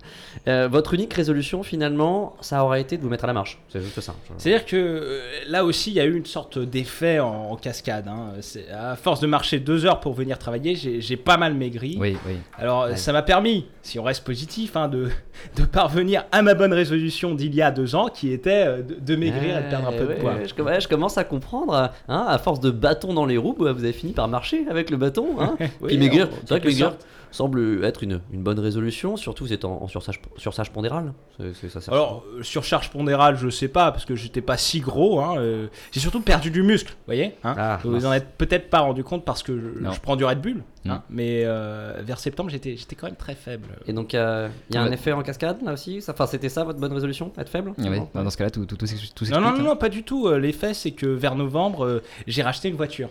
Euh, 0.48 0.66
votre 0.68 0.94
unique 0.94 1.14
résolution, 1.14 1.62
finalement, 1.62 2.34
ça 2.40 2.64
aurait 2.64 2.80
été 2.80 2.96
de 2.96 3.02
vous 3.02 3.08
mettre 3.08 3.22
à 3.22 3.26
la 3.28 3.32
marche. 3.32 3.60
C'est 3.68 3.80
juste 3.80 4.00
ça. 4.00 4.12
Je- 4.28 4.32
C'est-à-dire 4.38 4.66
que 4.66 4.76
euh, 4.76 5.20
là 5.46 5.64
aussi, 5.64 5.90
il 5.90 5.94
y 5.94 6.00
a 6.00 6.04
eu 6.04 6.16
une 6.16 6.26
sorte 6.26 6.58
d'effet 6.58 7.20
en, 7.20 7.50
en 7.52 7.56
cascade. 7.56 8.08
hein. 8.08 8.32
À 8.76 8.96
force 8.96 9.20
de 9.20 9.28
marcher 9.28 9.60
deux 9.60 9.86
heures 9.86 10.00
pour 10.00 10.14
venir 10.14 10.38
travailler, 10.38 10.74
j'ai 10.74 11.16
pas 11.16 11.36
mal 11.36 11.54
maigri. 11.54 11.96
Oui, 12.00 12.16
oui. 12.26 12.34
Alors 12.58 12.86
Ouais. 12.86 12.96
ça 12.96 13.12
m'a 13.12 13.22
permis, 13.22 13.66
si 13.82 14.00
on 14.00 14.02
reste 14.02 14.24
positif, 14.24 14.74
hein, 14.74 14.88
de, 14.88 15.10
de 15.56 15.62
parvenir 15.64 16.24
à 16.32 16.42
ma 16.42 16.54
bonne 16.54 16.72
résolution 16.72 17.36
d'il 17.36 17.54
y 17.54 17.62
a 17.62 17.70
deux 17.70 17.94
ans, 17.94 18.08
qui 18.08 18.32
était 18.32 18.82
de, 18.82 18.96
de 18.98 19.16
maigrir 19.16 19.58
et 19.58 19.62
de 19.62 19.68
perdre 19.68 19.88
un 19.88 19.92
peu 19.92 20.06
Ouais, 20.06 20.14
de 20.16 20.20
poids. 20.62 20.78
je, 20.80 20.88
commence 20.88 21.18
à 21.18 21.24
comprendre. 21.24 21.92
à 22.08 22.38
force 22.38 22.58
de 22.58 22.70
bâton 22.72 23.14
dans 23.14 23.26
les 23.26 23.36
roues, 23.36 23.54
bah, 23.56 23.72
vous 23.72 23.84
avez 23.84 23.92
fini 23.92 24.12
par 24.12 24.26
marcher 24.26 24.64
avec 24.68 24.90
le 24.90 24.96
bâton. 24.96 25.36
Puis 25.86 25.98
maigrir, 25.98 26.28
c'est 26.40 26.48
vrai 26.48 26.60
que 26.60 26.66
maigrir 26.66 26.86
sorte. 26.86 27.06
Semble 27.32 27.84
être 27.84 28.02
une, 28.02 28.20
une 28.32 28.42
bonne 28.42 28.58
résolution, 28.60 29.16
surtout 29.16 29.46
c'est 29.46 29.64
en, 29.64 29.82
en 29.82 29.88
surcharge, 29.88 30.20
surcharge 30.36 30.70
pondérale. 30.70 31.12
C'est- 31.38 31.54
c'est- 31.54 31.68
ça 31.68 31.80
sert 31.80 31.92
Alors, 31.94 32.24
euh, 32.38 32.42
surcharge 32.42 32.90
pondérale, 32.90 33.36
je 33.36 33.48
sais 33.48 33.68
pas, 33.68 33.90
parce 33.90 34.04
que 34.04 34.14
j'étais 34.14 34.40
pas 34.42 34.56
si 34.56 34.80
gros. 34.80 35.20
hein, 35.20 35.34
euh, 35.38 35.66
J'ai 35.90 36.00
surtout 36.00 36.20
perdu 36.20 36.50
du 36.50 36.62
muscle, 36.62 36.90
vous 36.92 37.06
voyez 37.06 37.34
hein. 37.42 37.54
Ah, 37.58 37.78
Vous 37.82 37.90
mince. 37.90 38.04
en 38.04 38.12
êtes 38.12 38.28
peut-être 38.38 38.70
pas 38.70 38.80
rendu 38.80 39.02
compte 39.02 39.24
parce 39.24 39.42
que 39.42 39.58
je, 39.58 40.00
prends 40.00 40.16
du 40.16 40.24
Red 40.24 40.40
Bull. 40.40 40.62
hein, 40.88 41.02
mais 41.10 41.42
euh, 41.44 41.94
vers 42.04 42.18
septembre, 42.18 42.50
j'étais 42.50 42.76
j'étais 42.76 42.94
quand 42.96 43.06
même 43.06 43.16
très 43.16 43.34
faible. 43.34 43.66
Et 43.86 43.92
donc, 43.92 44.14
euh, 44.14 44.48
il 44.70 44.74
y 44.74 44.78
a 44.78 44.82
un 44.82 44.88
Ouais. 44.88 44.94
effet 44.94 45.12
en 45.12 45.22
cascade 45.22 45.58
là 45.64 45.72
aussi 45.72 46.02
Ça- 46.02 46.12
Enfin, 46.12 46.26
c'était 46.26 46.48
ça 46.48 46.64
votre 46.64 46.78
bonne 46.78 46.92
résolution 46.92 47.32
Être 47.38 47.48
faible? 47.48 47.72
Dans 48.14 48.30
ce 48.30 48.36
cas-là, 48.36 48.50
tout, 48.50 48.66
tout, 48.66 48.76
tout, 48.76 48.86
s'ex- 48.86 49.14
tout 49.14 49.24
Non, 49.24 49.26
s'explique. 49.26 49.40
non, 49.40 49.50
non, 49.52 49.58
hein. 49.60 49.62
non, 49.74 49.76
pas 49.76 49.88
du 49.88 50.02
tout. 50.02 50.28
L'effet, 50.32 50.74
c'est 50.74 50.90
que 50.92 51.06
vers 51.06 51.34
novembre, 51.34 51.84
euh, 51.86 52.02
j'ai 52.26 52.42
racheté 52.42 52.68
une 52.68 52.76
voiture. 52.76 53.08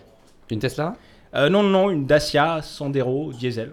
Une 0.51 0.59
Tesla? 0.59 0.95
Euh, 1.33 1.47
non, 1.49 1.63
non, 1.63 1.69
non, 1.69 1.89
une 1.89 2.05
Dacia 2.05 2.61
Sandero 2.61 3.31
diesel. 3.31 3.71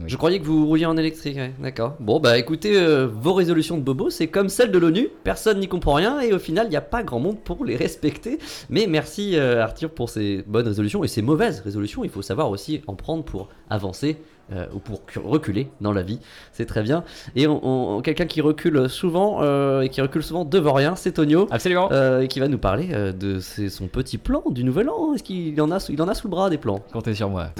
Oui. 0.00 0.06
Je 0.08 0.16
croyais 0.16 0.40
que 0.40 0.44
vous 0.46 0.66
rouliez 0.66 0.86
en 0.86 0.96
électrique, 0.96 1.36
ouais, 1.36 1.52
d'accord. 1.60 1.94
Bon, 2.00 2.18
bah 2.20 2.38
écoutez, 2.38 2.76
euh, 2.76 3.06
vos 3.06 3.34
résolutions 3.34 3.76
de 3.76 3.82
Bobo, 3.82 4.10
c'est 4.10 4.26
comme 4.28 4.48
celles 4.48 4.70
de 4.72 4.78
l'ONU, 4.78 5.08
personne 5.24 5.60
n'y 5.60 5.68
comprend 5.68 5.94
rien 5.94 6.20
et 6.20 6.32
au 6.32 6.38
final, 6.38 6.66
il 6.66 6.70
n'y 6.70 6.76
a 6.76 6.80
pas 6.80 7.02
grand 7.02 7.20
monde 7.20 7.38
pour 7.40 7.64
les 7.64 7.76
respecter. 7.76 8.38
Mais 8.70 8.86
merci 8.88 9.36
euh, 9.36 9.62
Arthur 9.62 9.90
pour 9.90 10.08
ces 10.10 10.42
bonnes 10.46 10.66
résolutions 10.66 11.04
et 11.04 11.08
ces 11.08 11.22
mauvaises 11.22 11.60
résolutions, 11.60 12.02
il 12.04 12.10
faut 12.10 12.22
savoir 12.22 12.50
aussi 12.50 12.80
en 12.86 12.94
prendre 12.94 13.24
pour 13.24 13.48
avancer 13.68 14.16
euh, 14.52 14.66
ou 14.74 14.78
pour 14.80 15.06
cu- 15.06 15.20
reculer 15.20 15.68
dans 15.80 15.92
la 15.92 16.02
vie, 16.02 16.18
c'est 16.52 16.66
très 16.66 16.82
bien. 16.82 17.04
Et 17.36 17.46
on, 17.46 17.60
on- 17.98 18.00
quelqu'un 18.00 18.26
qui 18.26 18.40
recule 18.40 18.88
souvent 18.88 19.42
euh, 19.42 19.82
et 19.82 19.90
qui 19.90 20.00
recule 20.00 20.22
souvent 20.24 20.44
devant 20.44 20.72
rien, 20.72 20.96
c'est 20.96 21.12
Tonio. 21.12 21.46
Absolument. 21.52 21.88
euh, 21.92 22.22
et 22.22 22.28
qui 22.28 22.40
va 22.40 22.48
nous 22.48 22.58
parler 22.58 22.88
de 23.12 23.38
ses- 23.38 23.68
son 23.68 23.86
petit 23.86 24.18
plan 24.18 24.42
du 24.50 24.64
nouvel 24.64 24.88
an. 24.88 25.14
Est-ce 25.14 25.22
qu'il 25.22 25.60
en 25.60 25.70
a, 25.70 25.78
il 25.88 26.00
en 26.02 26.08
a 26.08 26.14
sous 26.14 26.26
le 26.26 26.30
bras 26.30 26.50
des 26.50 26.58
plans? 26.58 26.80
Comptez 26.92 27.14
sur 27.14 27.28
moi. 27.30 27.50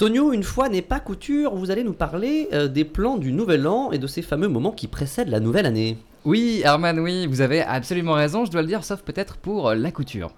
Tonio, 0.00 0.32
une 0.32 0.44
fois 0.44 0.70
n'est 0.70 0.80
pas 0.80 0.98
couture, 0.98 1.54
vous 1.54 1.70
allez 1.70 1.84
nous 1.84 1.92
parler 1.92 2.48
euh, 2.54 2.68
des 2.68 2.86
plans 2.86 3.18
du 3.18 3.32
nouvel 3.32 3.66
an 3.66 3.90
et 3.92 3.98
de 3.98 4.06
ces 4.06 4.22
fameux 4.22 4.48
moments 4.48 4.70
qui 4.72 4.86
précèdent 4.88 5.28
la 5.28 5.40
nouvelle 5.40 5.66
année. 5.66 5.98
Oui, 6.24 6.62
Herman, 6.64 6.98
oui, 7.00 7.26
vous 7.26 7.42
avez 7.42 7.60
absolument 7.60 8.14
raison, 8.14 8.46
je 8.46 8.50
dois 8.50 8.62
le 8.62 8.66
dire, 8.66 8.82
sauf 8.82 9.02
peut-être 9.02 9.36
pour 9.36 9.68
euh, 9.68 9.74
la 9.74 9.90
couture. 9.92 10.30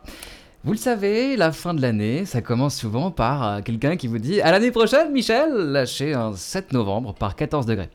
Vous 0.65 0.73
le 0.73 0.79
savez, 0.79 1.37
la 1.37 1.53
fin 1.53 1.75
de 1.75 1.81
l'année, 1.81 2.25
ça 2.25 2.41
commence 2.41 2.75
souvent 2.75 3.13
par 3.13 3.47
euh, 3.47 3.61
quelqu'un 3.61 3.95
qui 3.95 4.09
vous 4.09 4.19
dit 4.19 4.41
À 4.41 4.51
l'année 4.51 4.73
prochaine, 4.73 5.13
Michel 5.13 5.53
Lâchez 5.53 6.13
un 6.13 6.33
7 6.35 6.73
novembre 6.73 7.15
par 7.15 7.37
14 7.37 7.65
degrés. 7.65 7.91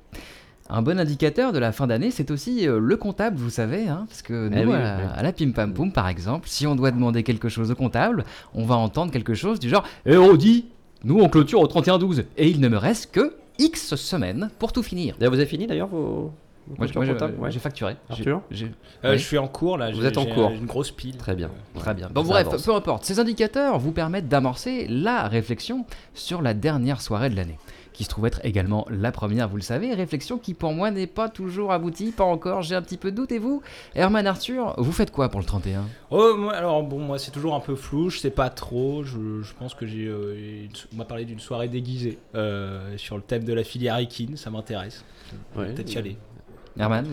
Un 0.69 0.81
bon 0.81 0.97
indicateur 0.97 1.51
de 1.51 1.59
la 1.59 1.73
fin 1.73 1.85
d'année, 1.85 2.11
c'est 2.11 2.31
aussi 2.31 2.65
euh, 2.65 2.79
le 2.79 2.95
comptable, 2.95 3.35
vous 3.35 3.49
savez, 3.49 3.89
hein, 3.89 4.05
parce 4.07 4.21
que 4.21 4.47
nous, 4.47 4.57
Eh 4.57 4.65
oui, 4.65 4.73
à, 4.73 4.79
la- 4.79 4.95
oui. 4.99 5.03
à 5.17 5.21
la 5.21 5.33
Pim 5.33 5.51
Pam 5.51 5.73
Poum, 5.73 5.91
par 5.91 6.07
exemple, 6.07 6.47
si 6.47 6.65
on 6.65 6.77
doit 6.77 6.91
demander 6.91 7.23
quelque 7.23 7.49
chose 7.49 7.71
au 7.71 7.75
comptable, 7.75 8.23
on 8.53 8.63
va 8.65 8.75
entendre 8.75 9.11
quelque 9.11 9.33
chose 9.33 9.59
du 9.59 9.67
genre 9.67 9.83
Eh 10.05 10.15
oh, 10.15 10.37
dis 10.37 10.67
Nous, 11.03 11.19
on 11.19 11.29
clôture 11.29 11.59
au 11.61 11.67
31-12, 11.67 12.25
et 12.37 12.47
il 12.47 12.59
ne 12.59 12.67
me 12.67 12.77
reste 12.77 13.11
que 13.11 13.35
X 13.59 13.95
semaines 13.95 14.49
pour 14.59 14.71
tout 14.73 14.83
finir. 14.83 15.15
D'ailleurs, 15.19 15.33
vous 15.33 15.39
avez 15.39 15.47
fini 15.49 15.67
d'ailleurs 15.67 15.87
vos, 15.87 16.31
Moi, 16.77 17.49
j'ai 17.49 17.59
facturé. 17.59 17.95
Euh, 18.11 18.37
Oui. 18.51 18.67
Je 19.03 19.15
suis 19.17 19.37
en 19.37 19.47
cours 19.47 19.77
là. 19.77 19.89
Vous 19.91 20.01
j'ai- 20.01 20.07
êtes 20.07 20.17
en 20.17 20.23
j'ai 20.25 20.31
cours. 20.33 20.49
Une 20.51 20.65
grosse 20.65 20.91
pile. 20.91 21.15
Très 21.17 21.35
bien. 21.35 21.49
Très 21.75 21.93
bien. 21.93 22.07
Ouais, 22.07 22.13
Bon, 22.13 22.23
ça 22.23 22.29
bref, 22.29 22.47
avance. 22.47 22.63
peu 22.63 22.75
importe. 22.75 23.05
Ces 23.05 23.19
indicateurs 23.19 23.79
vous 23.79 23.91
permettent 23.91 24.27
d'amorcer 24.27 24.85
la 24.89 25.27
réflexion 25.27 25.85
sur 26.13 26.41
la 26.41 26.53
dernière 26.53 26.99
soirée 27.01 27.29
de 27.29 27.35
l'année, 27.35 27.57
qui 27.97 28.03
se 28.03 28.09
trouve 28.09 28.27
être 28.27 28.41
également 28.43 28.85
la 28.91 29.11
première, 29.11 29.49
vous 29.49 29.55
le 29.55 29.63
savez. 29.63 29.91
Réflexion 29.95 30.37
qui, 30.37 30.53
pour 30.53 30.71
moi, 30.71 30.91
n'est 30.91 31.07
pas 31.07 31.29
toujours 31.29 31.71
aboutie, 31.71 32.11
pas 32.11 32.25
encore. 32.25 32.61
J'ai 32.61 32.75
un 32.75 32.83
petit 32.83 32.95
peu 32.95 33.09
de 33.09 33.15
doute. 33.15 33.31
Et 33.31 33.39
vous, 33.39 33.63
Herman 33.95 34.27
Arthur, 34.27 34.75
vous 34.77 34.91
faites 34.91 35.09
quoi 35.09 35.29
pour 35.29 35.39
le 35.39 35.47
31 35.47 35.83
Oh, 36.11 36.35
moi, 36.37 36.53
alors 36.53 36.83
bon, 36.83 36.99
moi 36.99 37.17
c'est 37.17 37.31
toujours 37.31 37.55
un 37.55 37.59
peu 37.59 37.73
flou, 37.75 38.11
je 38.11 38.19
sais 38.19 38.29
pas 38.29 38.51
trop. 38.51 39.03
Je, 39.03 39.41
je 39.41 39.51
pense 39.55 39.73
que 39.73 39.87
j'ai. 39.87 40.05
euh, 40.05 40.67
on 40.93 40.97
m'a 40.97 41.05
parlé 41.05 41.25
d'une 41.25 41.39
soirée 41.39 41.69
déguisée 41.69 42.19
euh, 42.35 42.95
sur 42.97 43.15
le 43.15 43.23
thème 43.23 43.43
de 43.43 43.53
la 43.53 43.63
filière 43.63 43.97
Equine, 43.97 44.37
ça 44.37 44.51
m'intéresse. 44.51 45.03
Ouais. 45.55 45.73
Peut-être 45.73 45.91
y 45.91 45.97
aller. 45.97 46.17
Herman? 46.77 47.03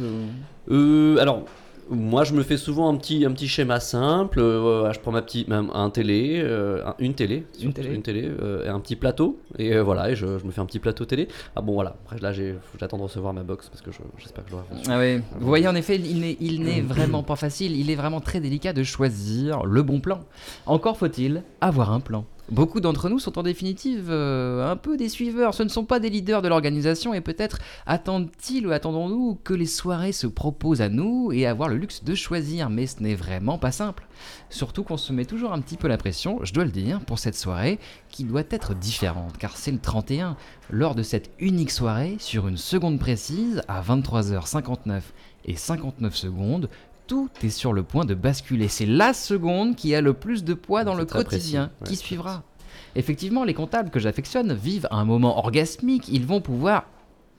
Euh, 0.71 1.17
alors, 1.17 1.45
Moi, 1.91 2.25
je 2.25 2.33
me 2.33 2.43
fais 2.43 2.57
souvent 2.57 2.89
un 2.89 2.97
petit, 2.97 3.25
un 3.27 3.33
petit 3.33 3.47
schéma 3.49 3.79
simple. 3.81 4.41
euh, 4.41 4.93
je 4.93 4.99
prends 5.01 5.13
ma 5.13 5.23
petite, 5.23 5.49
ma- 5.49 5.59
un 5.75 5.91
télé, 5.91 6.41
euh, 6.43 6.85
un- 6.87 6.95
une 6.99 7.15
télé, 7.15 7.45
Une 7.57 7.61
surtout 7.61 7.73
télé. 7.83 7.95
une 7.95 8.03
télé, 8.03 8.23
euh, 8.41 8.65
et 8.65 8.69
un 8.69 8.81
petit 8.81 8.97
plateau. 8.97 9.39
Et 9.59 9.79
voilà, 9.81 10.11
et 10.11 10.17
je, 10.17 10.39
je 10.39 10.45
me 10.47 10.51
fais 10.51 10.61
un 10.61 10.67
petit 10.67 10.79
plateau 10.79 11.05
télé. 11.05 11.29
Ah 11.57 11.61
bon, 11.61 11.75
voilà. 11.75 11.97
Après, 12.05 12.19
là, 12.21 12.33
que 12.33 12.55
j'attends 12.81 12.97
de 12.99 13.03
recevoir 13.03 13.35
ma 13.35 13.43
box 13.43 13.69
parce 13.69 13.83
que 13.83 13.91
je, 13.93 13.99
j'espère 14.19 14.45
que 14.45 14.51
je 14.51 14.57
l'aurai 14.57 14.67
reçue. 14.71 14.91
Ah 14.91 14.99
oui. 14.99 15.21
Vous 15.39 15.47
voyez, 15.47 15.69
en 15.69 15.75
effet, 15.75 15.97
il 15.97 16.63
n'est 16.63 16.81
vraiment 16.81 17.23
pas 17.23 17.37
facile. 17.37 17.77
Il 17.79 17.91
est 17.91 17.97
vraiment 17.97 18.21
très 18.21 18.41
délicat 18.41 18.73
de 18.73 18.83
choisir 18.83 19.65
le 19.65 19.83
bon 19.83 20.01
plan. 20.01 20.21
Encore 20.67 20.97
faut-il 20.97 21.43
avoir 21.61 21.93
un 21.93 22.01
plan. 22.01 22.25
Beaucoup 22.51 22.81
d'entre 22.81 23.09
nous 23.09 23.19
sont 23.19 23.39
en 23.39 23.43
définitive 23.43 24.09
euh, 24.11 24.71
un 24.71 24.77
peu 24.77 24.99
des 24.99 25.09
suiveurs. 25.09 25.55
Ce 25.55 25.63
ne 25.63 25.69
sont 25.69 25.87
pas 25.87 25.99
des 25.99 26.11
leaders 26.11 26.43
de 26.43 26.49
l'organisation 26.49 27.15
et 27.15 27.23
peut-être 27.23 27.59
attendent-ils 27.87 28.67
ou 28.67 28.71
attendons-nous 28.71 29.39
que 29.43 29.55
les 29.55 29.67
soirées 29.67 30.13
se 30.13 30.27
proposent 30.27 30.83
à 30.83 30.91
nous 30.91 31.33
et 31.33 31.47
avoir 31.47 31.71
le 31.71 31.77
luxe 31.77 32.05
de 32.05 32.15
choisir. 32.15 32.69
Mais 32.69 32.87
ce 32.87 33.03
n'est 33.03 33.15
vraiment 33.15 33.57
pas 33.57 33.73
simple. 33.73 34.07
Surtout 34.51 34.83
qu'on 34.83 34.99
se 34.99 35.13
met 35.13 35.25
toujours 35.25 35.55
un 35.55 35.61
petit 35.61 35.79
peu 35.79 35.89
la 35.89 35.97
pression, 35.97 36.39
je 36.43 36.53
dois 36.53 36.65
le 36.65 36.71
dire, 36.71 37.01
pour 37.01 37.19
cette 37.19 37.35
soirée 37.35 37.79
qui 38.11 38.25
doit 38.25 38.43
être 38.51 38.75
différente 38.75 39.39
car 39.39 39.57
c'est 39.57 39.73
le 39.73 39.79
31. 39.79 40.37
Lors 40.71 40.95
de 40.95 41.03
cette 41.03 41.31
unique 41.39 41.71
soirée, 41.71 42.17
sur 42.19 42.47
une 42.47 42.59
seconde 42.59 42.99
précise, 42.99 43.63
à 43.69 43.81
23h59 43.81 45.01
et 45.47 45.57
59 45.57 46.15
secondes, 46.15 46.69
tout 47.07 47.29
est 47.43 47.51
sur 47.51 47.73
le 47.73 47.83
point 47.83 48.05
de 48.05 48.15
basculer. 48.15 48.69
C'est 48.69 48.87
la 48.87 49.13
seconde 49.13 49.77
qui 49.77 49.95
a 49.95 50.01
le 50.01 50.15
plus 50.15 50.45
de 50.45 50.55
poids 50.55 50.85
dans 50.85 50.95
le 50.95 51.05
quotidien 51.05 51.71
précis, 51.79 51.83
ouais, 51.83 51.89
qui 51.89 51.97
suivra. 51.97 52.43
Effectivement, 52.97 53.45
les 53.45 53.55
comptables 53.55 53.91
que 53.91 53.99
j'affectionne 53.99 54.53
vivent 54.55 54.89
un 54.91 55.05
moment 55.05 55.39
orgasmique. 55.39 56.09
Ils 56.09 56.27
vont 56.27 56.41
pouvoir 56.41 56.85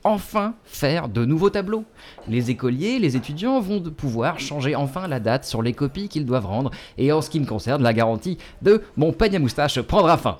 enfin 0.03 0.53
faire 0.63 1.09
de 1.09 1.25
nouveaux 1.25 1.49
tableaux. 1.49 1.83
Les 2.27 2.51
écoliers, 2.51 2.99
les 2.99 3.15
étudiants 3.15 3.59
vont 3.59 3.81
pouvoir 3.81 4.39
changer 4.39 4.75
enfin 4.75 5.07
la 5.07 5.19
date 5.19 5.45
sur 5.45 5.61
les 5.61 5.73
copies 5.73 6.09
qu'ils 6.09 6.25
doivent 6.25 6.45
rendre. 6.45 6.71
Et 6.97 7.11
en 7.11 7.21
ce 7.21 7.29
qui 7.29 7.39
me 7.39 7.45
concerne, 7.45 7.81
la 7.81 7.93
garantie 7.93 8.37
de 8.61 8.83
mon 8.97 9.11
peigne 9.13 9.37
à 9.37 9.39
moustache 9.39 9.81
prendra 9.81 10.17
fin. 10.17 10.37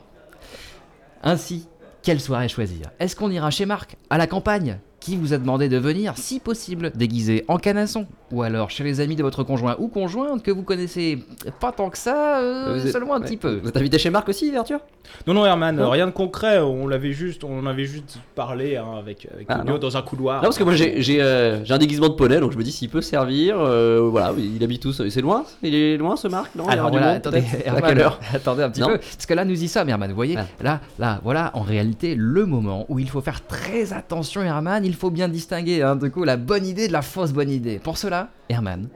Ainsi, 1.24 1.68
quelle 2.04 2.22
soirée 2.22 2.48
choisir? 2.48 2.92
Est-ce 3.00 3.16
qu'on 3.16 3.32
ira 3.32 3.50
chez 3.50 3.66
Marc, 3.66 3.98
à 4.12 4.20
la 4.20 4.28
campagne? 4.28 4.80
Qui 5.06 5.18
vous 5.18 5.34
a 5.34 5.38
demandé 5.38 5.70
de 5.70 5.78
venir, 5.78 6.14
si 6.16 6.40
possible, 6.40 6.92
déguisé 6.96 7.46
en 7.48 7.58
canasson 7.58 8.08
Ou 8.32 8.42
alors 8.42 8.72
chez 8.72 8.84
les 8.84 9.02
amis 9.02 9.16
de 9.16 9.22
votre 9.22 9.44
conjoint 9.44 9.76
ou 9.78 9.88
conjointe 9.88 10.42
que 10.42 10.50
vous 10.50 10.64
connaissez 10.64 11.20
pas 11.60 11.72
tant 11.72 11.92
que 11.92 11.98
ça, 12.00 12.40
euh, 12.40 12.84
êtes- 12.84 12.92
seulement 12.92 13.14
un 13.14 13.20
ouais. 13.20 13.26
petit 13.28 13.38
peu 13.38 13.60
Vous 13.62 13.70
êtes 13.70 13.78
invité 13.78 14.00
chez 14.00 14.10
Marc 14.10 14.28
aussi, 14.30 14.52
Arthur? 14.58 14.80
Non, 15.28 15.36
non, 15.36 15.46
Herman, 15.46 15.76
Non 15.76 15.92
rien 15.92 16.08
de 16.08 16.12
concret. 16.12 16.58
On 16.58 16.88
l'avait 16.88 17.12
juste, 17.12 17.44
on 17.44 17.60
en 17.60 17.68
avait 17.68 17.86
juste 17.86 18.18
parlé 18.34 18.78
hein, 18.78 18.86
avec, 18.98 19.28
avec 19.32 19.46
Ah, 19.48 19.64
dans 19.64 19.96
un 19.96 20.02
couloir. 20.02 20.38
Non, 20.38 20.46
parce 20.46 20.58
que 20.58 20.64
moi 20.64 20.74
j'ai, 20.74 21.00
j'ai, 21.04 21.22
euh, 21.22 21.64
j'ai 21.64 21.76
un 21.76 21.78
déguisement 21.78 22.10
de 22.10 22.16
poney, 22.16 22.40
donc 22.40 22.52
je 22.54 22.58
me 22.58 22.64
dis 22.64 22.72
s'il 22.72 22.90
peut 22.90 23.02
servir. 23.02 23.58
euh, 23.60 24.00
voilà, 24.10 24.34
il 24.36 24.64
habite 24.64 24.84
où 24.86 24.92
ce- 24.92 25.08
C'est 25.10 25.22
loin 25.22 25.44
Il 25.62 25.76
est 25.76 25.98
loin 25.98 26.16
ce 26.16 26.28
Marc 26.28 26.56
Non, 26.56 26.66
Alors 26.68 26.90
voilà, 26.90 27.08
monde, 27.10 27.16
attendez, 27.18 27.44
À 27.68 27.80
quelle 27.84 28.00
heure? 28.00 28.20
attendez 28.34 28.64
un 28.64 28.72
petit 28.72 28.82
Non. 28.82 28.88
peu, 28.88 28.98
parce 28.98 29.28
que 29.28 29.34
là 29.36 29.46
nous 29.46 29.64
y 29.64 29.68
sommes 29.68 29.88
Herman, 29.88 30.10
vous 30.10 30.16
voyez, 30.16 30.36
Ah. 30.40 30.46
là, 30.64 30.82
là, 30.98 31.20
voilà 31.24 31.52
en 31.54 31.62
réalité 31.62 32.16
le 32.18 32.48
moment 32.48 32.88
où 32.90 32.98
il 32.98 33.08
faut 33.08 33.22
faire 33.22 33.46
très 33.46 33.94
attention 33.94 34.42
Herman, 34.42 34.84
il 34.84 34.95
faut 34.96 35.12
bien 35.12 35.28
distinguer 35.28 35.82
hein, 35.82 35.96
du 35.96 36.12
coup 36.12 36.24
la 36.24 36.38
bonne 36.38 36.66
idée 36.66 36.88
de 36.88 36.94
la 36.94 37.02
fausse 37.02 37.32
bonne 37.32 37.50
idée. 37.50 37.80
Pour 37.80 37.98
cela, 37.98 38.30
Herman, 38.50 38.90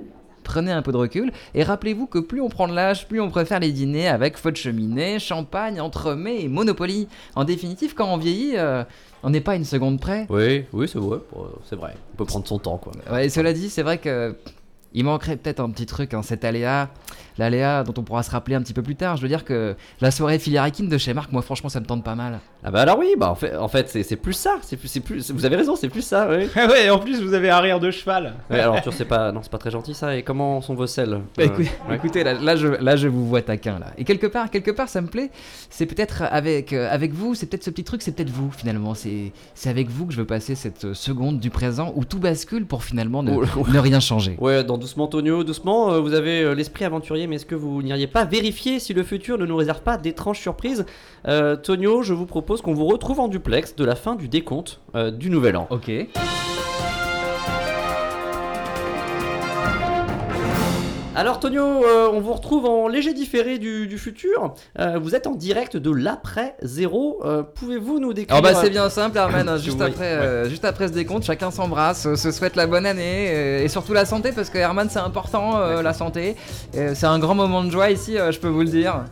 prenez 0.43 0.71
un 0.71 0.81
peu 0.81 0.91
de 0.91 0.97
recul 0.97 1.31
et 1.53 1.63
rappelez-vous 1.63 2.07
que 2.07 2.19
plus 2.19 2.41
on 2.41 2.49
prend 2.49 2.67
de 2.67 2.73
l'âge, 2.73 3.07
plus 3.07 3.21
on 3.21 3.29
préfère 3.29 3.59
les 3.59 3.71
dîners 3.71 4.07
avec 4.07 4.37
feu 4.37 4.51
de 4.51 4.57
cheminée, 4.57 5.19
champagne, 5.19 5.79
entremets 5.79 6.41
et 6.41 6.47
Monopoly. 6.47 7.07
En 7.35 7.43
définitive, 7.43 7.93
quand 7.93 8.11
on 8.11 8.17
vieillit, 8.17 8.53
euh, 8.55 8.83
on 9.23 9.29
n'est 9.29 9.41
pas 9.41 9.55
une 9.55 9.65
seconde 9.65 9.99
près. 9.99 10.25
Oui, 10.29 10.65
oui, 10.73 10.87
c'est 10.87 10.99
vrai, 10.99 11.19
euh, 11.35 11.43
c'est 11.63 11.75
vrai. 11.75 11.95
On 12.13 12.17
peut 12.17 12.25
prendre 12.25 12.47
son 12.47 12.57
temps, 12.57 12.77
quoi. 12.77 12.93
Ouais, 13.11 13.27
et 13.27 13.29
cela 13.29 13.53
dit, 13.53 13.69
c'est 13.69 13.83
vrai 13.83 13.97
que 13.99 14.35
il 14.93 15.03
manquerait 15.03 15.37
peut-être 15.37 15.59
un 15.59 15.69
petit 15.69 15.85
truc, 15.85 16.13
hein, 16.13 16.23
cet 16.23 16.43
aléa, 16.43 16.89
l'aléa 17.37 17.83
dont 17.83 17.93
on 17.97 18.03
pourra 18.03 18.23
se 18.23 18.31
rappeler 18.31 18.55
un 18.55 18.61
petit 18.61 18.73
peu 18.73 18.81
plus 18.81 18.95
tard. 18.95 19.17
Je 19.17 19.21
veux 19.21 19.27
dire 19.27 19.45
que 19.45 19.75
la 20.01 20.09
soirée 20.09 20.39
filiarakine 20.39 20.89
de 20.89 20.97
chez 20.97 21.13
Marc, 21.13 21.31
moi 21.31 21.41
franchement, 21.41 21.69
ça 21.69 21.79
me 21.79 21.85
tente 21.85 22.03
pas 22.03 22.15
mal. 22.15 22.39
Ah 22.61 22.71
bah 22.71 22.81
alors 22.81 22.99
oui, 22.99 23.13
bah 23.17 23.29
en 23.31 23.35
fait, 23.35 23.55
en 23.55 23.69
fait 23.69 23.87
c'est, 23.87 24.03
c'est 24.03 24.17
plus 24.17 24.33
ça. 24.33 24.57
C'est 24.61 24.75
plus, 24.75 24.89
c'est 24.89 24.99
plus. 24.99 25.31
Vous 25.31 25.45
avez 25.45 25.55
raison, 25.55 25.77
c'est 25.77 25.87
plus 25.87 26.01
ça, 26.01 26.27
oui. 26.29 26.47
Ouais, 26.55 26.89
en 26.89 26.99
plus 26.99 27.21
vous 27.21 27.33
avez 27.33 27.49
un 27.49 27.59
rire 27.59 27.79
de 27.79 27.89
cheval. 27.89 28.33
Ouais, 28.49 28.59
alors 28.59 28.75
Arthur, 28.75 28.91
c'est 28.91 29.05
pas, 29.05 29.31
non, 29.31 29.39
c'est 29.41 29.51
pas 29.51 29.57
très 29.57 29.71
gentil 29.71 29.93
ça. 29.93 30.17
Et 30.17 30.23
comment 30.23 30.59
sont 30.61 30.75
vos 30.75 30.85
selles 30.85 31.21
Bah, 31.37 31.43
Euh, 31.43 31.45
écoute- 31.45 31.65
ouais. 31.89 31.95
Écoutez, 31.95 32.23
là, 32.25 32.33
là, 32.33 32.57
je, 32.57 32.67
là, 32.67 32.97
je 32.97 33.07
vous 33.07 33.25
vois 33.27 33.41
taquin 33.41 33.79
là. 33.79 33.93
Et 33.97 34.03
quelque 34.03 34.27
part, 34.27 34.49
quelque 34.51 34.71
part, 34.71 34.89
ça 34.89 34.99
me 35.01 35.07
plaît. 35.07 35.31
C'est 35.69 35.85
peut-être 35.85 36.23
avec, 36.29 36.73
euh, 36.73 36.89
avec 36.91 37.13
vous, 37.13 37.33
c'est 37.33 37.45
peut-être 37.45 37.63
ce 37.63 37.69
petit 37.69 37.85
truc, 37.85 38.01
c'est 38.01 38.11
peut-être 38.11 38.29
vous 38.29 38.51
finalement. 38.51 38.93
C'est, 38.93 39.31
c'est 39.55 39.69
avec 39.69 39.87
vous 39.89 40.05
que 40.07 40.11
je 40.13 40.17
veux 40.17 40.25
passer 40.27 40.55
cette 40.55 40.83
euh, 40.83 40.93
seconde 40.93 41.39
du 41.39 41.49
présent 41.51 41.93
où 41.95 42.03
tout 42.03 42.19
bascule 42.19 42.65
pour 42.65 42.83
finalement 42.83 43.23
ne, 43.23 43.35
Oh, 43.35 43.65
ne 43.71 43.79
rien 43.79 44.01
changer. 44.01 44.35
Ouais, 44.39 44.65
dans 44.65 44.77
Doucement 44.77 45.07
Tonio, 45.07 45.45
doucement, 45.45 45.93
euh, 45.93 45.99
vous 46.01 46.13
avez 46.13 46.41
euh, 46.41 46.55
l'esprit 46.55 46.83
aventurier, 46.83 47.25
mais 47.27 47.37
est-ce 47.37 47.45
que 47.45 47.55
vous 47.55 47.81
n'iriez 47.81 48.07
pas 48.07 48.25
vérifier 48.25 48.79
si 48.79 48.93
le 48.93 49.03
futur 49.03 49.37
ne 49.37 49.45
nous 49.45 49.55
réserve 49.55 49.81
pas 49.81 49.95
d'étranges 49.97 50.39
surprises? 50.39 50.85
Euh, 51.27 51.55
Tonio, 51.55 52.03
je 52.03 52.13
vous 52.13 52.25
propose 52.25 52.48
qu'on 52.57 52.73
vous 52.73 52.85
retrouve 52.85 53.19
en 53.19 53.27
duplex 53.27 53.75
de 53.75 53.85
la 53.85 53.95
fin 53.95 54.15
du 54.15 54.27
décompte 54.27 54.81
euh, 54.95 55.11
du 55.11 55.29
nouvel 55.29 55.55
an. 55.55 55.67
Ok. 55.69 55.91
Alors 61.15 61.41
Tonio, 61.41 61.63
euh, 61.63 62.09
on 62.13 62.21
vous 62.21 62.31
retrouve 62.31 62.65
en 62.65 62.87
léger 62.87 63.13
différé 63.13 63.57
du, 63.57 63.87
du 63.87 63.97
futur. 63.97 64.53
Euh, 64.79 64.97
vous 65.01 65.15
êtes 65.15 65.27
en 65.27 65.35
direct 65.35 65.75
de 65.75 65.91
l'après 65.91 66.55
zéro. 66.61 67.19
Euh, 67.25 67.43
Pouvez-vous 67.43 67.99
nous 67.99 68.13
décrire 68.13 68.37
Alors 68.37 68.53
bah 68.53 68.57
c'est 68.61 68.69
bien 68.69 68.89
simple 68.89 69.17
Herman, 69.17 69.49
hein, 69.49 69.57
juste, 69.57 69.81
après, 69.81 70.47
juste 70.49 70.63
après 70.63 70.87
ce 70.87 70.93
décompte, 70.93 71.25
chacun 71.25 71.51
s'embrasse, 71.51 72.15
se 72.15 72.31
souhaite 72.31 72.55
la 72.55 72.67
bonne 72.67 72.85
année 72.85 73.63
et 73.63 73.67
surtout 73.67 73.91
la 73.91 74.05
santé 74.05 74.31
parce 74.31 74.49
que 74.49 74.57
Herman 74.57 74.87
c'est 74.89 74.99
important 74.99 75.59
la 75.59 75.93
santé. 75.93 76.37
C'est 76.73 77.05
un 77.05 77.19
grand 77.19 77.35
moment 77.35 77.65
de 77.65 77.69
joie 77.69 77.91
ici, 77.91 78.15
je 78.15 78.39
peux 78.39 78.47
vous 78.47 78.61
le 78.61 78.69
dire. 78.69 79.03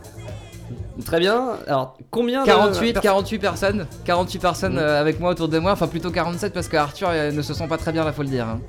Très 1.04 1.20
bien. 1.20 1.50
Alors 1.66 1.96
combien 2.10 2.42
de 2.42 2.46
48, 2.46 2.92
pers- 2.94 3.02
48 3.02 3.38
personnes, 3.38 3.86
48 4.04 4.38
personnes 4.40 4.72
Mhm. 4.74 4.78
euh, 4.78 5.00
avec 5.00 5.20
moi 5.20 5.30
autour 5.30 5.48
de 5.48 5.58
moi, 5.58 5.72
enfin 5.72 5.86
plutôt 5.86 6.10
47 6.10 6.52
parce 6.52 6.68
que 6.68 6.76
Arthur 6.76 7.08
euh, 7.10 7.30
ne 7.30 7.40
se 7.42 7.54
sent 7.54 7.66
pas 7.68 7.78
très 7.78 7.92
bien 7.92 8.04
là 8.04 8.12
faut 8.12 8.22
le 8.22 8.28
dire. 8.28 8.46
hein. 8.48 8.60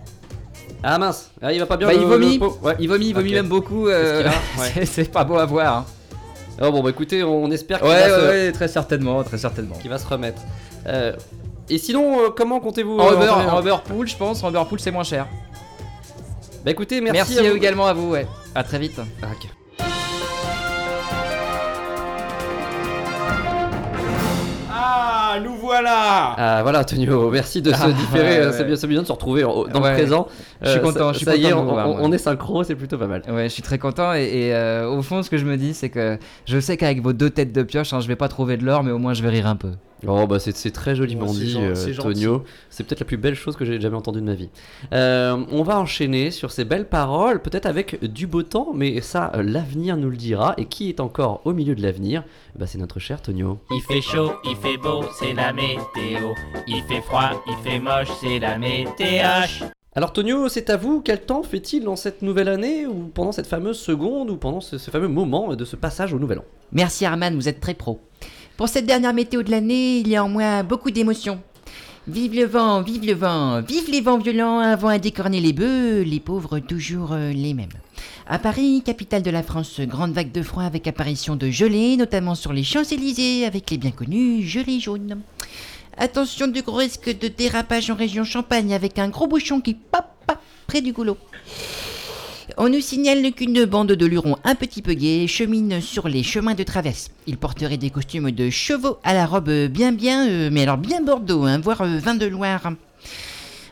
Ah 0.83 0.97
mince, 0.97 1.31
ah, 1.41 1.51
il 1.51 1.59
va 1.59 1.65
pas 1.65 1.75
bien. 1.75 1.87
Bah, 1.87 1.93
le- 1.93 1.99
il 2.01 2.05
vomit. 2.07 2.33
le 2.35 2.39
pot. 2.39 2.57
Ouais. 2.61 2.75
Il 2.79 2.87
vomit, 2.87 3.07
il 3.07 3.13
vomit 3.15 3.33
même 3.33 3.47
beaucoup, 3.49 3.87
euh, 3.87 4.23
Ouais. 4.59 4.85
c'est- 4.85 5.11
pas 5.11 5.23
beau 5.23 5.37
à 5.37 5.45
voir. 5.45 5.77
hein. 5.77 5.85
Oh, 6.61 6.71
bon 6.71 6.83
bah 6.83 6.89
écoutez, 6.89 7.23
on 7.23 7.49
espère 7.51 7.79
qu'il 7.79 7.87
Ouais, 7.89 8.09
va, 8.09 8.15
ouais, 8.17 8.21
se- 8.21 8.27
ouais, 8.27 8.51
très 8.51 8.67
certainement, 8.67 9.23
très 9.23 9.37
certainement. 9.37 9.75
qu'il 9.75 9.89
va 9.89 9.97
se 9.97 10.07
remettre. 10.07 10.41
Et 11.69 11.77
sinon, 11.77 12.31
comment 12.35 12.59
comptez-vous 12.59 12.97
En 12.97 13.59
Uber 13.61 13.75
Pool, 13.85 14.07
je 14.07 14.15
pense, 14.15 14.43
en 14.43 14.49
Uber 14.49 14.63
Pool 14.69 14.79
c'est 14.79 14.91
moins 14.91 15.03
cher. 15.03 15.27
Bah 16.65 16.71
écoutez, 16.71 16.99
merci, 17.01 17.33
Merci, 17.33 17.39
à 17.39 17.49
vous. 17.51 17.57
également 17.57 17.87
à 17.87 17.93
vous, 17.93 18.09
ouais. 18.11 18.27
À 18.55 18.63
très 18.63 18.77
vite. 18.79 18.99
Ah. 19.23 19.27
Ah, 25.31 25.39
nous 25.39 25.53
voilà. 25.55 26.33
Ah 26.37 26.59
voilà 26.63 26.79
Antonio, 26.79 27.29
merci 27.29 27.61
de 27.61 27.71
se 27.71 27.77
Ah, 27.83 27.91
différer, 27.91 28.23
ouais, 28.23 28.37
euh, 28.39 28.47
ouais. 28.47 28.53
c'est 28.57 28.63
bien, 28.63 28.75
c'est 28.75 28.87
bien 28.87 29.01
de 29.01 29.07
se 29.07 29.11
retrouver 29.11 29.43
en- 29.43 29.65
dans 29.65 29.81
Ouais. 29.81 29.89
le 29.91 29.95
présent. 29.95 30.27
Je 30.61 30.69
suis 30.69 30.79
Euh, 30.79 30.81
content, 30.81 30.99
ça, 31.07 31.11
je 31.13 31.17
suis 31.17 31.25
ça 31.25 31.35
y 31.35 31.45
est, 31.45 31.53
on, 31.53 31.63
vous 31.65 31.69
voir, 31.69 31.87
on- 31.87 31.93
moi. 31.97 31.99
on 32.03 32.11
est 32.11 32.17
synchro, 32.17 32.63
c'est 32.63 32.75
plutôt 32.75 32.97
pas 32.97 33.07
mal. 33.07 33.21
Ouais, 33.29 33.43
je 33.43 33.49
suis 33.53 33.61
très 33.61 33.77
content 33.77 34.13
et, 34.15 34.23
et, 34.23 34.53
euh, 34.55 34.87
au 34.89 35.01
fond, 35.03 35.21
ce 35.21 35.29
que 35.29 35.37
je 35.37 35.45
me 35.45 35.55
dis, 35.57 35.73
c'est 35.73 35.89
que 35.89 36.17
je 36.45 36.59
sais 36.59 36.77
qu'avec 36.77 37.01
vos 37.03 37.13
deux 37.13 37.29
têtes 37.29 37.51
de 37.53 37.61
pioche, 37.63 37.93
hein, 37.93 37.99
je 37.99 38.07
vais 38.07 38.15
pas 38.15 38.27
trouver 38.27 38.57
de 38.57 38.65
l'or, 38.65 38.83
mais 38.83 38.91
au 38.91 38.97
moins 38.97 39.13
je 39.13 39.21
vais 39.21 39.29
rire 39.29 39.45
un 39.47 39.55
peu. 39.55 39.71
Oh 40.07 40.27
bah 40.27 40.39
c'est 40.39 40.55
c'est 40.55 40.71
très 40.71 40.95
joliment 40.95 41.27
c'est 41.27 41.39
dit, 41.39 41.51
gen- 41.51 41.73
euh. 41.75 41.93
Tonio. 41.95 42.43
C'est 42.69 42.85
peut-être 42.85 43.01
la 43.01 43.05
plus 43.05 43.17
belle 43.17 43.35
chose 43.35 43.55
que 43.57 43.65
j'ai 43.65 43.81
jamais 43.81 43.97
entendue 43.97 44.21
de 44.21 44.25
ma 44.25 44.33
vie. 44.33 44.49
Euh, 44.93 45.43
on 45.51 45.61
va 45.63 45.77
enchaîner 45.79 46.31
sur 46.31 46.51
ces 46.51 46.63
belles 46.63 46.87
paroles, 46.87 47.41
peut-être 47.41 47.65
avec 47.65 48.03
du 48.05 48.25
beau 48.25 48.43
temps, 48.43 48.71
mais 48.73 49.01
ça, 49.01 49.31
euh, 49.35 49.43
l'avenir 49.43 49.97
nous 49.97 50.09
le 50.09 50.15
dira. 50.17 50.53
Et 50.57 50.65
qui 50.65 50.87
est 50.89 50.99
encore 51.01 51.41
au 51.45 51.51
milieu 51.53 51.75
de 51.75 51.81
l'avenir? 51.81 52.23
Bah, 52.57 52.65
C'est 52.65 52.77
notre 52.77 52.99
cher 52.99 53.21
Tonio. 53.21 53.59
Il 53.71 53.81
fait 53.81 54.01
chaud, 54.01 54.31
il 54.45 54.55
fait 54.55 54.77
beau, 54.77 55.03
c'est 55.19 55.33
la 55.33 55.51
météo. 55.51 56.33
Il 56.67 56.81
fait 56.87 57.01
froid, 57.01 57.31
il 57.47 57.55
fait 57.69 57.79
moche, 57.79 58.07
c'est 58.21 58.39
la 58.39 58.57
météo. 58.57 59.25
Alors 59.95 60.13
Tonio, 60.13 60.47
c'est 60.47 60.69
à 60.69 60.77
vous, 60.77 61.01
quel 61.01 61.21
temps 61.21 61.43
fait-il 61.43 61.83
dans 61.83 61.95
cette 61.97 62.21
nouvelle 62.21 62.47
année, 62.47 62.85
ou 62.85 63.09
pendant 63.13 63.31
cette 63.31 63.47
fameuse 63.47 63.79
seconde, 63.79 64.29
ou 64.29 64.37
pendant 64.37 64.61
ce, 64.61 64.77
ce 64.77 64.91
fameux 64.91 65.07
moment 65.07 65.55
de 65.55 65.65
ce 65.65 65.75
passage 65.75 66.13
au 66.13 66.19
nouvel 66.19 66.39
an? 66.39 66.45
Merci 66.71 67.05
Arman, 67.05 67.35
vous 67.35 67.49
êtes 67.49 67.59
très 67.59 67.73
pro. 67.73 67.99
Pour 68.59 68.67
cette 68.67 68.85
dernière 68.85 69.13
météo 69.13 69.41
de 69.41 69.51
l'année, 69.51 69.99
il 69.99 70.09
y 70.09 70.17
a 70.17 70.25
en 70.25 70.27
moi 70.27 70.63
beaucoup 70.63 70.91
d'émotions. 70.91 71.41
Vive 72.09 72.35
le 72.35 72.43
vent, 72.43 72.81
vive 72.81 73.05
le 73.05 73.13
vent, 73.13 73.61
vive 73.61 73.89
les 73.89 74.01
vents 74.01 74.17
violents, 74.17 74.59
un 74.59 74.75
vent 74.75 74.89
à 74.89 74.99
décorner 74.99 75.39
les 75.39 75.53
bœufs, 75.53 76.01
les 76.01 76.19
pauvres 76.19 76.59
toujours 76.59 77.13
euh, 77.13 77.31
les 77.31 77.53
mêmes. 77.53 77.69
À 78.27 78.37
Paris, 78.37 78.83
capitale 78.85 79.21
de 79.21 79.31
la 79.31 79.43
France, 79.43 79.79
grande 79.79 80.11
vague 80.11 80.33
de 80.33 80.43
froid 80.43 80.63
avec 80.63 80.87
apparition 80.87 81.37
de 81.37 81.49
gelées, 81.49 81.95
notamment 81.95 82.35
sur 82.35 82.51
les 82.51 82.65
Champs-Élysées 82.65 83.45
avec 83.45 83.71
les 83.71 83.77
bien 83.77 83.91
connus 83.91 84.43
gelées 84.45 84.81
jaunes. 84.81 85.21
Attention 85.95 86.47
du 86.47 86.61
gros 86.61 86.75
risque 86.75 87.17
de 87.17 87.29
dérapage 87.29 87.89
en 87.89 87.95
région 87.95 88.25
Champagne 88.25 88.73
avec 88.73 88.99
un 88.99 89.07
gros 89.07 89.27
bouchon 89.27 89.61
qui 89.61 89.73
pop, 89.73 90.03
pop 90.27 90.37
près 90.67 90.81
du 90.81 90.91
goulot. 90.91 91.17
On 92.61 92.67
nous 92.67 92.81
signale 92.81 93.31
qu'une 93.31 93.63
bande 93.63 93.93
de 93.93 94.05
lurons 94.05 94.35
un 94.43 94.53
petit 94.53 94.81
peu 94.81 94.93
gays 94.93 95.27
chemine 95.27 95.79
sur 95.79 96.09
les 96.09 96.23
chemins 96.23 96.55
de 96.55 96.63
traverse. 96.63 97.09
Ils 97.25 97.37
porteraient 97.37 97.77
des 97.77 97.89
costumes 97.89 98.31
de 98.31 98.49
chevaux 98.49 98.97
à 99.05 99.13
la 99.13 99.25
robe 99.25 99.49
bien 99.67 99.93
bien, 99.93 100.27
euh, 100.27 100.49
mais 100.51 100.63
alors 100.63 100.75
bien 100.75 101.01
Bordeaux, 101.01 101.45
hein, 101.45 101.59
voire 101.59 101.83
euh, 101.83 101.99
vin 101.99 102.15
de 102.15 102.25
Loire. 102.25 102.73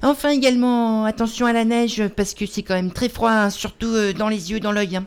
Enfin 0.01 0.29
également, 0.29 1.03
attention 1.03 1.47
à 1.47 1.51
la 1.51 1.65
neige 1.65 2.01
parce 2.15 2.33
que 2.33 2.45
c'est 2.45 2.63
quand 2.63 2.75
même 2.75 2.91
très 2.91 3.09
froid, 3.09 3.29
hein, 3.29 3.49
surtout 3.49 3.87
euh, 3.87 4.13
dans 4.13 4.29
les 4.29 4.51
yeux, 4.51 4.61
dans 4.61 4.71
l'œil. 4.71 4.95
hein. 4.95 5.05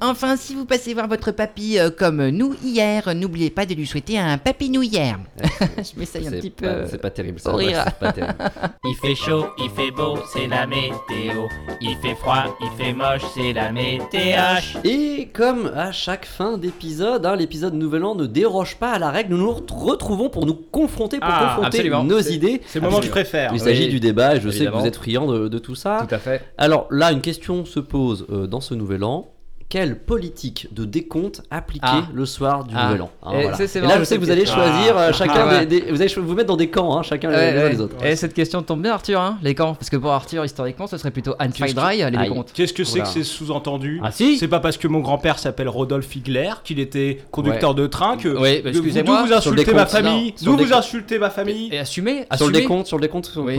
Enfin, 0.00 0.36
si 0.36 0.54
vous 0.54 0.64
passez 0.64 0.94
voir 0.94 1.06
votre 1.06 1.30
papy 1.30 1.78
euh, 1.78 1.90
comme 1.90 2.28
nous 2.30 2.54
hier, 2.64 3.14
n'oubliez 3.14 3.50
pas 3.50 3.66
de 3.66 3.74
lui 3.74 3.86
souhaiter 3.86 4.18
un 4.18 4.36
papy 4.38 4.68
nous 4.70 4.82
hier. 4.82 5.18
Je 5.60 5.98
m'essaye 5.98 6.26
un 6.26 6.30
C'est 6.30 6.36
petit 6.38 6.50
peu. 6.50 6.66
pas- 6.66 6.86
C'est 6.88 6.98
pas 7.00 7.10
terrible 7.10 7.38
ça. 7.38 7.50
pour 7.50 7.58
ouais, 7.60 7.66
rire. 7.66 7.84
c'est 7.86 7.98
pas 7.98 8.12
terrible. 8.12 8.34
Il 8.84 8.96
fait 8.96 9.14
chaud, 9.14 9.46
il 9.58 9.70
fait 9.70 9.90
beau, 9.92 10.18
c'est 10.32 10.48
la 10.48 10.66
météo. 10.66 11.46
Il 11.80 11.96
fait 12.02 12.14
froid, 12.16 12.56
il 12.60 12.84
fait 12.84 12.92
moche, 12.92 13.22
c'est 13.34 13.52
la 13.52 13.70
météo. 13.70 14.40
Et 14.84 15.28
comme 15.32 15.70
à 15.74 15.92
chaque 15.92 16.26
fin 16.26 16.58
d'épisode, 16.58 17.24
hein, 17.24 17.36
l'épisode 17.36 17.74
Nouvel 17.74 18.04
An 18.04 18.14
ne 18.16 18.26
déroge 18.26 18.76
pas 18.76 18.92
à 18.92 18.98
la 18.98 19.10
règle, 19.10 19.30
nous 19.34 19.38
nous 19.38 19.52
retrouvons 19.52 20.28
pour 20.30 20.46
nous 20.46 20.54
confronter, 20.54 21.18
pour 21.20 21.28
Ah, 21.30 21.44
confronter 21.54 21.66
absolument. 21.78 22.02
nos 22.04 22.20
C'est- 22.20 22.32
idées. 22.34 22.60
C'est 22.66 22.80
le 22.80 22.86
moment 22.86 22.98
que 22.98 23.06
je 23.06 23.10
préfère. 23.10 23.52
Il 23.54 23.60
s'agit 23.60 23.84
Oui, 23.84 23.90
du 23.90 24.00
débat 24.00 24.34
et 24.36 24.40
je 24.40 24.48
sais 24.48 24.56
que 24.58 24.62
évidemment. 24.64 24.80
vous 24.80 24.86
êtes 24.86 24.96
friands 24.96 25.26
de, 25.26 25.48
de 25.48 25.58
tout 25.58 25.74
ça. 25.76 26.04
Tout 26.08 26.14
à 26.14 26.18
fait. 26.18 26.42
Alors 26.58 26.86
là, 26.90 27.12
une 27.12 27.20
question 27.20 27.64
se 27.64 27.78
pose 27.80 28.26
euh, 28.30 28.46
dans 28.48 28.60
ce 28.60 28.74
Nouvel 28.74 29.04
An. 29.04 29.28
Quelle 29.72 29.96
politique 29.98 30.68
de 30.72 30.84
décompte 30.84 31.40
appliquer 31.50 31.86
Ah. 31.88 32.02
le 32.12 32.26
soir 32.26 32.64
du 32.64 32.74
Ah. 32.76 32.88
Nouvel 32.88 33.00
An 33.02 33.10
Hein, 33.22 33.30
Et 33.32 33.40
voilà. 33.40 33.56
c'est- 33.56 33.66
c'est 33.68 33.78
Et 33.78 33.82
marrant, 33.82 33.94
là, 33.94 34.00
je 34.00 34.04
sais 34.04 34.16
que 34.16 34.20
vous 34.20 34.30
allez 34.30 34.44
choisir 34.44 34.98
euh, 34.98 35.12
chacun 35.14 35.32
Ah, 35.34 35.48
ouais. 35.48 35.64
des, 35.66 35.80
des- 35.80 35.90
Vous 35.92 36.02
allez 36.02 36.12
vous 36.14 36.34
mettre 36.34 36.48
dans 36.48 36.58
des 36.58 36.68
camps, 36.68 36.98
hein, 36.98 37.02
chacun 37.02 37.30
les- 37.30 37.36
Ouais, 37.36 37.52
les 37.54 37.58
uns 37.58 37.62
ouais. 37.64 37.70
les 37.70 37.80
autres. 37.80 38.04
Et 38.04 38.14
cette 38.16 38.34
question 38.34 38.60
tombe 38.60 38.82
bien, 38.82 38.92
Arthur, 38.92 39.18
hein, 39.18 39.38
les 39.42 39.54
camps. 39.54 39.72
Parce 39.72 39.88
que 39.88 39.96
pour 39.96 40.10
Arthur, 40.10 40.44
historiquement, 40.44 40.86
ce 40.86 40.98
serait 40.98 41.10
plutôt 41.10 41.34
Anne 41.38 41.52
Qu'est-ce 41.52 41.74
Dry, 41.74 42.02
les 42.04 42.10
décomptes. 42.18 42.52
Qu'est-ce 42.52 42.74
que 42.74 42.84
c'est 42.84 42.98
Voilà. 42.98 43.04
que 43.06 43.10
c'est 43.14 43.24
sous-entendu 43.24 43.98
Ah 44.04 44.10
si 44.10 44.36
C'est 44.36 44.46
pas 44.46 44.60
parce 44.60 44.76
que 44.76 44.88
mon 44.88 45.00
grand-père 45.00 45.38
s'appelle 45.38 45.70
Rodolphe 45.70 46.14
Higler 46.16 46.50
qu'il 46.64 46.78
était 46.78 47.22
conducteur 47.30 47.74
de 47.74 47.86
train 47.86 48.18
que. 48.18 48.28
Oui, 48.28 48.60
bah, 48.62 48.68
que 48.72 48.76
vous- 48.76 48.82
excusez-moi, 48.82 49.22
D'où 49.22 49.26
vous 49.28 49.32
insultez 49.32 49.56
ma 49.72 49.84
décompte, 49.84 49.88
famille 49.90 50.34
D'où 50.42 50.50
vous 50.50 50.56
décompte. 50.58 50.72
insultez 50.74 51.18
ma 51.18 51.30
famille 51.30 51.70
Et 51.72 51.78
assumer, 51.78 52.26
Sur 52.36 52.48
le 52.48 52.52
décompte, 52.52 52.86
sur 52.88 52.98
le 52.98 53.02
décompte, 53.02 53.32
Oui. 53.38 53.56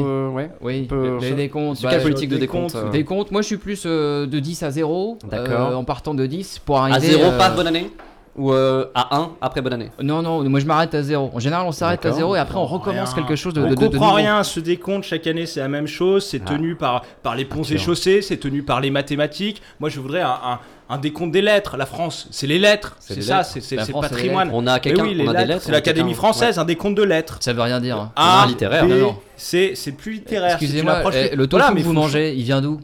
Oui, 0.62 0.88
les 1.22 1.32
décomptes. 1.32 1.78
Sur 1.78 1.90
bah, 1.90 1.96
quelle 1.96 2.04
politique 2.04 2.30
de 2.30 2.38
décompte 2.38 2.76
euh, 2.76 2.92
Des 2.92 3.04
comptes, 3.04 3.32
moi 3.32 3.42
je 3.42 3.48
suis 3.48 3.58
plus 3.58 3.82
euh, 3.88 4.28
de 4.28 4.38
10 4.40 4.62
à 4.62 4.70
0. 4.70 5.18
D'accord. 5.32 5.72
Euh, 6.04 6.06
partant 6.06 6.14
de 6.14 6.26
10 6.26 6.60
pour 6.66 6.80
arriver. 6.80 6.98
À 6.98 7.00
0, 7.00 7.24
euh, 7.24 7.38
pas 7.38 7.50
bonne 7.50 7.68
année 7.68 7.90
Ou 8.36 8.52
euh, 8.52 8.86
à 8.96 9.16
1 9.16 9.30
après 9.42 9.62
bonne 9.62 9.74
année 9.74 9.90
Non, 10.02 10.22
non, 10.22 10.44
moi 10.50 10.60
je 10.60 10.66
m'arrête 10.66 10.94
à 10.96 11.04
0. 11.04 11.32
En 11.34 11.40
général, 11.40 11.66
on 11.68 11.72
s'arrête 11.72 12.00
à 12.06 12.10
D'accord. 12.10 12.18
0 12.20 12.36
et 12.36 12.40
après 12.40 12.58
on 12.58 12.66
recommence 12.66 13.14
rien. 13.14 13.24
quelque 13.24 13.36
chose 13.36 13.54
de, 13.54 13.62
On 13.62 13.70
de, 13.70 13.76
de- 13.76 13.76
de 13.76 13.88
comprend 13.88 14.14
rien, 14.14 14.44
ce 14.44 14.60
décompte 14.60 15.04
chaque 15.06 15.28
année 15.28 15.46
c'est 15.46 15.60
la 15.60 15.68
même 15.68 15.88
chose, 15.88 16.26
c'est 16.26 16.42
Ah. 16.46 16.50
tenu 16.50 16.76
par, 16.76 17.04
par 17.22 17.36
les 17.36 17.46
ponts 17.46 17.64
et 17.64 17.78
chaussées, 17.78 18.22
c'est 18.22 18.38
tenu 18.38 18.64
par 18.64 18.82
les 18.82 18.90
mathématiques. 18.90 19.62
Moi 19.80 19.90
je 19.90 20.00
voudrais 20.00 20.22
un, 20.22 20.30
un- 20.30 20.60
un 20.90 20.98
décompte 20.98 21.32
des 21.32 21.42
lettres. 21.42 21.78
La 21.78 21.86
France, 21.86 22.28
c'est 22.32 22.46
les 22.48 22.60
lettres, 22.60 22.96
C'est 23.00 23.22
ça, 23.22 23.44
c'est 23.44 23.76
le 23.76 24.02
patrimoine. 24.02 24.50
On 24.54 24.68
a 24.68 24.80
quelqu'un, 24.80 25.04
oui, 25.04 25.14
lettres, 25.16 25.32
lettres. 25.34 25.62
c'est 25.64 25.72
l'Académie 25.72 26.14
française, 26.14 26.60
un 26.60 26.66
décompte 26.66 26.98
de 26.98 27.04
lettres. 27.04 27.38
Ça 27.40 27.54
veut 27.54 27.62
rien 27.62 27.80
dire. 27.80 28.10
Ah, 28.16 28.46
littéraire, 28.48 28.86
non, 28.88 28.96
non. 28.98 29.16
C'est 29.38 29.74
c'est 29.76 29.92
plus 29.94 30.14
littéraire. 30.14 30.58
Excusez-moi, 30.60 31.02
eh, 31.14 31.36
le 31.36 31.48
tofu 31.48 31.74
que 31.76 31.80
vous 31.82 31.94
mangez, 31.94 32.34
il 32.36 32.44
vient 32.44 32.62
d'où 32.62 32.80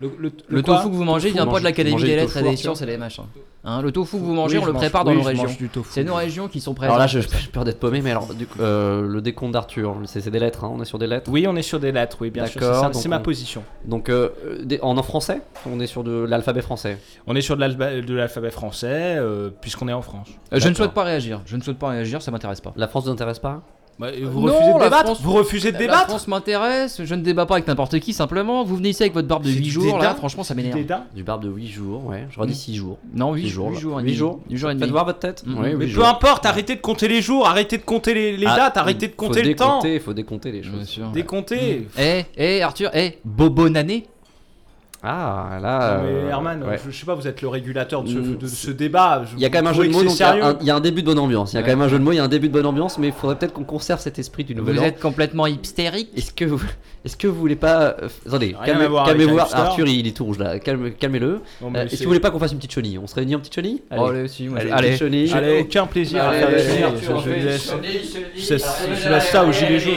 Le, 0.00 0.30
le- 0.48 0.62
tofu 0.62 0.88
que 0.88 0.94
vous 0.94 1.04
mangez, 1.04 1.30
vient 1.30 1.46
pas 1.46 1.58
de 1.58 1.64
l'Académie 1.64 2.00
des 2.02 2.16
lettres 2.16 2.36
et 2.38 2.42
des 2.42 2.56
sciences 2.56 2.80
et 2.80 2.86
des 2.86 2.96
machins. 2.96 3.24
Hein, 3.62 3.82
le 3.82 3.92
tofu 3.92 4.16
que 4.16 4.22
vous 4.22 4.32
mangez, 4.32 4.56
Oui, 4.56 4.62
on 4.62 4.66
le 4.66 4.72
mange- 4.72 4.80
prépare 4.80 5.04
dans 5.04 5.10
oui, 5.10 5.18
nos 5.18 5.22
régions. 5.22 5.46
C'est 5.90 6.04
nos 6.04 6.14
régions 6.14 6.48
qui 6.48 6.60
sont 6.60 6.72
présentes. 6.72 6.94
Alors 6.94 6.98
là, 6.98 7.06
je- 7.06 7.20
j'ai 7.20 7.48
peur 7.52 7.64
d'être 7.64 7.78
paumé, 7.78 8.00
mais 8.00 8.10
alors, 8.10 8.32
du 8.32 8.46
coup, 8.46 8.58
euh, 8.62 9.06
le 9.06 9.20
décompte 9.20 9.52
d'Arthur, 9.52 9.94
c'est 10.06 10.26
des 10.30 10.38
lettres, 10.38 10.64
hein, 10.64 10.72
on 10.74 10.80
est 10.80 10.86
sur 10.86 10.98
des 10.98 11.06
lettres. 11.06 11.30
Oui, 11.30 11.44
on 11.46 11.54
est 11.56 11.60
sur 11.62 11.78
des 11.78 11.92
lettres, 11.92 12.16
oui, 12.22 12.30
bien 12.30 12.46
sûr. 12.46 12.62
C'est 12.94 13.08
ma 13.10 13.18
on- 13.18 13.22
position. 13.22 13.62
Donc, 13.84 14.08
euh, 14.08 14.30
des- 14.62 14.80
en, 14.80 14.96
en 14.96 15.02
français 15.02 15.42
On 15.70 15.78
est 15.80 15.86
sur 15.86 16.02
de 16.02 16.24
l'alphabet 16.26 16.62
français. 16.62 16.96
On 17.26 17.36
est 17.36 17.42
sur 17.42 17.58
de 17.58 17.60
l'alphabet 17.60 18.50
français, 18.50 19.16
euh, 19.18 19.50
puisqu'on 19.60 19.88
est 19.88 19.92
en 19.92 20.00
France. 20.02 20.28
Euh, 20.54 20.58
je 20.58 20.68
ne 20.70 20.74
souhaite 20.74 20.92
pas 20.92 21.04
réagir. 21.04 21.42
Je 21.44 21.56
ne 21.56 21.60
souhaite 21.62 21.78
pas 21.78 21.88
réagir, 21.90 22.22
ça 22.22 22.30
m'intéresse 22.30 22.62
pas. 22.62 22.72
La 22.76 22.88
France 22.88 23.04
ne 23.04 23.10
vous 23.10 23.14
intéresse 23.14 23.38
pas 23.38 23.60
Bah, 24.00 24.08
vous 24.22 24.40
Non, 24.48 24.54
refusez 24.54 24.72
de 24.72 24.78
la 24.78 24.84
débattre 24.84 25.04
France- 25.04 25.20
Vous 25.20 25.32
refusez 25.32 25.68
de 25.68 25.72
La 25.74 25.78
débattre 25.80 26.08
France 26.08 26.26
m'intéresse, 26.26 27.02
je 27.04 27.14
ne 27.14 27.20
débat 27.22 27.44
pas 27.44 27.54
avec 27.56 27.66
n'importe 27.68 28.00
qui 28.00 28.14
simplement. 28.14 28.64
Vous 28.64 28.76
venez 28.76 28.88
ici 28.88 29.02
avec 29.02 29.12
votre 29.12 29.28
barbe 29.28 29.42
de 29.44 29.48
C'est 29.50 29.56
8 29.56 29.60
du 29.62 29.70
jours, 29.70 29.98
là, 29.98 30.14
franchement 30.14 30.42
ça 30.42 30.54
m'énerve. 30.54 30.78
Du 31.14 31.22
barbe 31.22 31.44
de 31.44 31.50
8 31.50 31.66
jours, 31.68 32.06
ouais. 32.06 32.26
J'aurais 32.30 32.46
dit 32.46 32.54
6 32.54 32.74
jours. 32.76 32.96
Non, 33.14 33.34
8, 33.34 33.42
Huit 33.42 33.48
jours, 33.50 33.70
là. 33.70 33.78
jours. 33.78 34.00
et 34.00 34.02
Huit 34.02 34.06
demi. 34.08 34.16
jours 34.16 34.40
Huit 34.48 34.56
jours 34.56 34.70
et 34.70 34.72
Faites 34.72 34.80
demi. 34.80 34.90
voir 34.92 35.04
votre 35.04 35.18
tête 35.18 35.42
Mhm. 35.46 35.54
Oui, 35.54 35.60
Mais 35.64 35.70
huit 35.72 35.76
peu 35.78 35.86
jours. 35.86 36.08
importe, 36.08 36.46
arrêtez 36.46 36.76
de 36.76 36.80
compter 36.80 37.08
les 37.08 37.20
jours, 37.20 37.46
arrêtez 37.46 37.76
de 37.76 37.82
compter 37.82 38.14
les, 38.14 38.36
les 38.38 38.46
Ah, 38.46 38.56
dates, 38.56 38.76
arrêtez 38.78 39.08
de 39.08 39.12
compter 39.14 39.42
le 39.42 39.54
temps. 39.54 39.66
décompter, 39.82 39.98
faut 40.00 40.14
décompter 40.14 40.50
les 40.52 40.60
Bien 40.60 40.70
choses. 40.72 40.88
sûr. 40.88 41.10
Décompter. 41.10 41.86
Eh, 41.98 42.24
eh, 42.38 42.62
Arthur, 42.62 42.90
eh, 42.94 43.18
Bobo 43.24 43.68
Nané 43.68 44.06
Ah, 45.02 45.58
là. 45.62 46.02
Mais 46.04 46.10
euh, 46.10 46.28
Herman, 46.28 46.62
ouais. 46.62 46.78
je, 46.84 46.90
je 46.90 46.98
sais 46.98 47.06
pas, 47.06 47.14
vous 47.14 47.26
êtes 47.26 47.40
le 47.40 47.48
régulateur 47.48 48.02
de 48.02 48.08
ce, 48.10 48.18
Mm, 48.18 48.36
de 48.36 48.46
ce 48.46 48.70
débat. 48.70 49.22
Je- 49.24 49.34
Il 49.36 49.40
y 49.42 49.46
a 49.46 49.48
quand 49.48 49.56
même 49.58 49.68
un 49.68 49.72
jeu 49.72 49.86
de 49.86 49.92
mots, 49.92 50.02
donc 50.02 50.12
il 50.14 50.20
y, 50.20 50.22
a 50.22 50.46
un- 50.48 50.56
il 50.60 50.66
y 50.66 50.70
a 50.70 50.76
un 50.76 50.80
début 50.80 51.00
de 51.00 51.06
bonne 51.06 51.18
ambiance. 51.18 51.52
Il 51.52 51.54
y 51.54 51.58
a 51.58 51.62
Ouais. 51.62 51.66
quand 51.70 51.76
même 51.76 51.86
un 51.86 51.88
jeu 51.88 51.98
de 51.98 52.04
mots, 52.04 52.12
il 52.12 52.16
y 52.16 52.18
a 52.18 52.24
un 52.24 52.28
début 52.28 52.48
de 52.48 52.52
bonne 52.52 52.66
ambiance, 52.66 52.98
mais 52.98 53.06
il 53.08 53.12
faudrait 53.14 53.36
peut-être 53.38 53.54
qu'on 53.54 53.64
conserve 53.64 53.98
cet 54.00 54.18
esprit 54.18 54.44
du 54.44 54.54
nouvel 54.54 54.76
Vous 54.76 54.82
an. 54.82 54.84
êtes 54.84 55.00
complètement 55.00 55.46
hystérique 55.46 56.10
Est-ce 56.16 56.32
que 56.34 56.44
vous, 56.44 56.60
est-ce 57.04 57.16
que 57.16 57.26
vous 57.26 57.34
voulez 57.40 57.56
pas, 57.56 57.96
euh, 58.02 58.08
attendez, 58.26 58.54
calmez- 58.66 58.88
calmez-vous, 59.06 59.38
hipster. 59.38 59.56
Arthur, 59.56 59.86
il 59.88 60.06
est 60.06 60.14
tout 60.14 60.24
rouge 60.26 60.38
là, 60.38 60.58
calme- 60.58 60.90
calmez-le. 60.98 61.40
Euh, 61.62 61.84
Est-ce 61.86 61.96
que 61.96 62.02
vous 62.02 62.08
voulez 62.08 62.20
pas 62.20 62.30
qu'on 62.30 62.38
fasse 62.38 62.52
une 62.52 62.58
petite 62.58 62.72
chenille? 62.72 62.98
On 62.98 63.06
se 63.06 63.14
réunit 63.14 63.36
en 63.36 63.38
petite 63.38 63.54
chenille? 63.54 63.80
Oh, 63.96 64.04
allez, 64.06 64.28
si, 64.28 64.48
moi, 64.48 64.58
je- 64.60 64.68
Allez, 64.68 64.88
allez. 64.88 64.96
chenille. 64.98 65.32
Aucun 65.62 65.86
plaisir 65.86 66.22
à 66.24 66.32
faire 66.32 66.50
je 66.50 66.56
laisse 69.08 69.30
ça 69.30 69.44
aux 69.46 69.52
gilets 69.52 69.78
jaunes. 69.80 69.94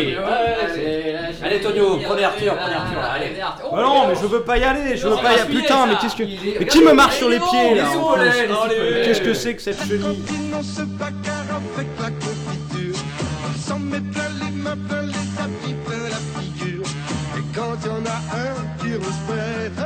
Allez, 1.42 1.60
Tonio, 1.62 1.98
prenez 2.06 2.24
Arthur, 2.24 2.56
prenez 2.56 2.76
Arthur, 2.76 3.02
là, 3.02 3.12
allez. 3.14 3.32
Oh 3.72 3.76
non, 3.78 4.08
mais 4.08 4.16
je 4.22 4.26
veux 4.28 4.42
pas 4.42 4.58
y 4.58 4.64
aller, 4.64 4.98
je 4.98 5.08
veux 5.08 5.16
pas 5.16 5.34
y 5.34 5.40
aller. 5.40 5.56
Putain, 5.56 5.86
mais 5.88 5.96
qu'est-ce 6.02 6.16
que. 6.16 6.24
Mais 6.24 6.66
qui 6.66 6.82
me 6.82 6.94
marche 6.94 7.18
sur 7.18 7.30
les 7.30 7.40
pieds 7.40 7.76
là 7.76 7.86
Qu'est-ce 9.04 9.22
que 9.22 9.34
c'est 9.34 9.56
que 9.56 9.62
cette 9.62 9.80
chenille 9.86 10.22
Quand 10.28 10.60
on 10.60 10.64
se 10.64 10.82
bagarre 10.82 11.60
avec 11.76 11.88
la 12.00 12.10
confiture, 12.12 13.00
il 13.56 13.62
s'en 13.62 13.80
met 13.80 14.00
plein 14.00 14.30
les 14.46 14.52
mains, 14.52 14.78
plein 14.88 15.02
les 15.02 15.14
tapis, 15.38 15.76
plein 15.86 16.04
la 16.10 16.42
figure. 16.42 16.84
Et 17.38 17.56
quand 17.56 17.76
il 17.84 17.88
y 17.88 17.92
en 17.92 18.06
a 18.06 18.18
un 18.38 18.84
qui 18.84 18.94
respecte, 18.94 19.82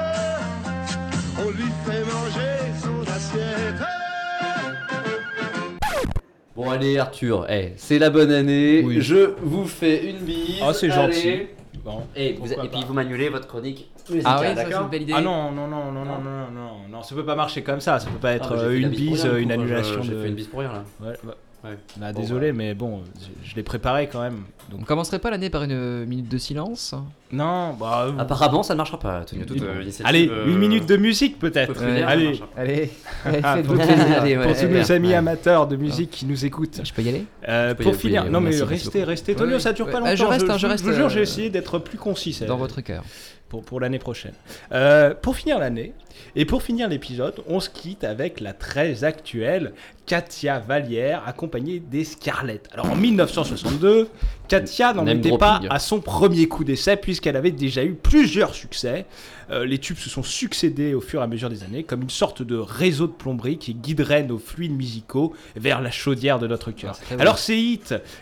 on 1.40 1.50
lui 1.50 1.72
fait 1.86 2.04
manger 2.04 2.74
son 2.82 3.02
assiette. 3.12 3.82
Bon 6.56 6.72
allez 6.72 6.98
Arthur, 6.98 7.46
eh, 7.50 7.74
c'est 7.78 8.00
la 8.00 8.10
bonne 8.10 8.32
année, 8.32 8.82
Oui. 8.84 8.98
je 9.00 9.30
vous 9.44 9.68
fais 9.68 10.10
une 10.10 10.18
bise. 10.18 10.47
Oh, 10.62 10.74
c'est 10.74 10.92
allez. 10.92 11.14
gentil. 11.14 11.48
Bon. 11.84 12.02
Et, 12.16 12.34
vous- 12.34 12.46
Pourquoi 12.48 12.66
et 12.66 12.70
puis 12.70 12.82
pas. 12.82 12.86
vous 12.88 12.94
manuelez 12.94 13.30
votre 13.30 13.48
chronique. 13.48 13.90
Ah 14.10 14.14
musicale, 14.14 14.38
oui, 14.40 14.48
ça 14.48 14.56
c'est 14.56 14.64
d'accord 14.70 14.84
une 14.84 14.90
belle 14.90 15.02
idée. 15.04 15.14
Ah 15.16 15.22
non, 15.22 15.52
non, 15.52 15.68
non, 15.68 15.92
non, 15.92 16.04
non, 16.06 16.20
non, 16.20 16.52
non, 16.54 16.72
non, 16.90 17.04
ça 17.04 17.14
peut 17.16 17.26
pas 17.26 17.36
marcher 17.36 17.62
comme 17.62 17.82
ça, 17.82 18.00
ça 18.00 18.10
peut 18.10 18.18
pas 18.18 18.34
être 18.34 18.54
Ah, 18.54 18.58
j'ai 18.60 18.66
euh, 18.66 18.80
une 18.80 18.90
bise 18.90 19.24
rien, 19.24 19.34
euh, 19.34 19.38
une 19.42 19.52
annulation 19.52 20.02
J'ai 20.02 20.14
de. 20.14 20.22
fait 20.22 20.28
une 20.30 20.36
bise 20.36 20.48
pour 20.48 20.60
rien 20.62 20.72
là. 20.72 20.84
Ouais, 21.02 21.14
bah, 21.24 21.36
Ouais. 21.64 21.78
bah, 21.98 22.14
Bon, 22.14 22.20
désolé, 22.22 22.54
mais 22.54 22.76
bon, 22.76 23.02
je, 23.44 23.50
je 23.50 23.56
l'ai 23.56 23.64
préparé 23.64 24.08
quand 24.08 24.22
même. 24.22 24.44
On 24.72 24.78
Donc, 24.78 24.86
commencerait 24.86 25.18
pas 25.20 25.32
l'année 25.32 25.50
par 25.50 25.64
une 25.64 26.06
minute 26.06 26.30
de 26.30 26.38
silence 26.38 26.94
non, 27.32 27.74
bah. 27.74 28.06
euh, 28.08 28.18
Apparemment 28.20 28.64
ça 28.64 28.74
ne 28.74 28.78
marchera 28.78 29.00
pas, 29.00 29.26
Une- 29.34 29.42
euh, 29.62 29.84
Allez, 30.06 30.30
euh, 30.30 30.46
une 30.48 30.58
minute 30.60 30.86
de 30.86 30.96
musique 30.98 31.40
peut-être. 31.40 31.78
ça 31.78 31.86
Allez. 32.08 32.40
Allez, 32.56 32.90
Ah, 33.44 33.56
faites-vous 33.58 33.76
pour- 33.76 33.86
plaisir. 33.86 34.06
Allez, 34.22 34.38
ouais, 34.38 34.44
pour 34.46 34.54
tous 34.56 34.62
ouais, 34.64 34.80
nos 34.80 34.92
amis 34.94 35.08
ouais. 35.10 35.14
amateurs 35.16 35.68
de 35.68 35.76
musique 35.76 36.12
qui 36.12 36.26
nous 36.26 36.46
écoutent. 36.46 36.80
Je 36.84 36.94
peux 36.94 37.02
y 37.02 37.10
aller 37.10 37.26
Euh, 37.50 37.74
peux 37.74 37.82
y 37.82 37.86
pour 37.86 37.94
aller, 37.94 38.02
finir, 38.02 38.26
non 38.32 38.40
mais 38.40 38.62
restez, 38.62 39.04
restez. 39.04 39.36
Tonio, 39.36 39.60
ça 39.60 39.74
dure 39.74 39.88
pas 39.90 39.94
Ouais, 39.94 40.00
longtemps. 40.00 40.10
bah, 40.12 40.16
je 40.16 40.24
reste, 40.26 40.50
hein, 40.50 40.54
je 40.58 40.60
je 40.60 40.68
reste, 40.68 40.84
vous 40.86 40.94
jure, 40.94 41.06
euh, 41.08 41.10
j'ai 41.10 41.22
essayé 41.22 41.50
d'être 41.50 41.80
plus 41.80 41.98
concis. 41.98 42.38
Dans 42.48 42.56
votre 42.58 42.80
cœur. 42.82 43.04
pour, 43.50 43.64
pour 43.64 43.80
l'année 43.80 44.00
prochaine. 44.00 44.34
Euh, 44.74 45.14
pour 45.14 45.36
finir 45.38 45.58
l'année, 45.60 45.94
et 46.36 46.44
pour 46.46 46.62
finir 46.64 46.88
l'épisode, 46.90 47.36
on 47.48 47.60
se 47.62 47.70
quitte 47.70 48.04
avec 48.04 48.40
la 48.42 48.52
très 48.54 49.04
actuelle 49.06 49.74
Katia 50.08 50.60
Vallière, 50.60 51.22
accompagnée 51.28 51.80
des 51.80 52.04
Scarlett. 52.06 52.68
Alors 52.74 52.90
en 52.90 52.96
1962, 52.96 54.08
Katia 54.48 54.94
n'en 54.94 55.06
était 55.06 55.38
pas 55.38 55.60
dropping. 55.60 55.68
à 55.70 55.80
son 55.80 56.00
premier 56.00 56.48
coup 56.48 56.64
d'essai, 56.64 56.96
puisqu'elle 56.98 57.36
avait 57.36 57.52
déjà 57.52 57.84
eu 57.84 57.94
plusieurs 57.94 58.56
succès. 58.56 59.06
Euh, 59.52 59.66
les 59.66 59.78
tubes 59.78 59.98
se 59.98 60.10
sont 60.10 60.24
succédés 60.24 60.94
au 60.94 61.02
fur 61.02 61.20
et 61.22 61.24
à 61.24 61.28
mesure 61.28 61.50
des 61.50 61.64
années, 61.64 61.84
comme 61.84 62.02
une 62.02 62.10
sorte 62.10 62.42
de 62.42 62.56
réseau 62.58 63.08
de 63.08 63.12
plomberie 63.12 63.58
qui 63.58 63.74
guiderait 63.74 64.24
nos 64.24 64.38
fluides 64.40 64.76
musicaux 64.76 65.34
vers 65.56 65.82
la 65.82 65.92
chaudière 65.92 66.40
de 66.40 66.48
notre 66.48 66.72
cœur. 66.72 66.98
Ah, 67.12 67.16
Alors 67.20 67.38
ces 67.38 67.58
hits 67.58 67.80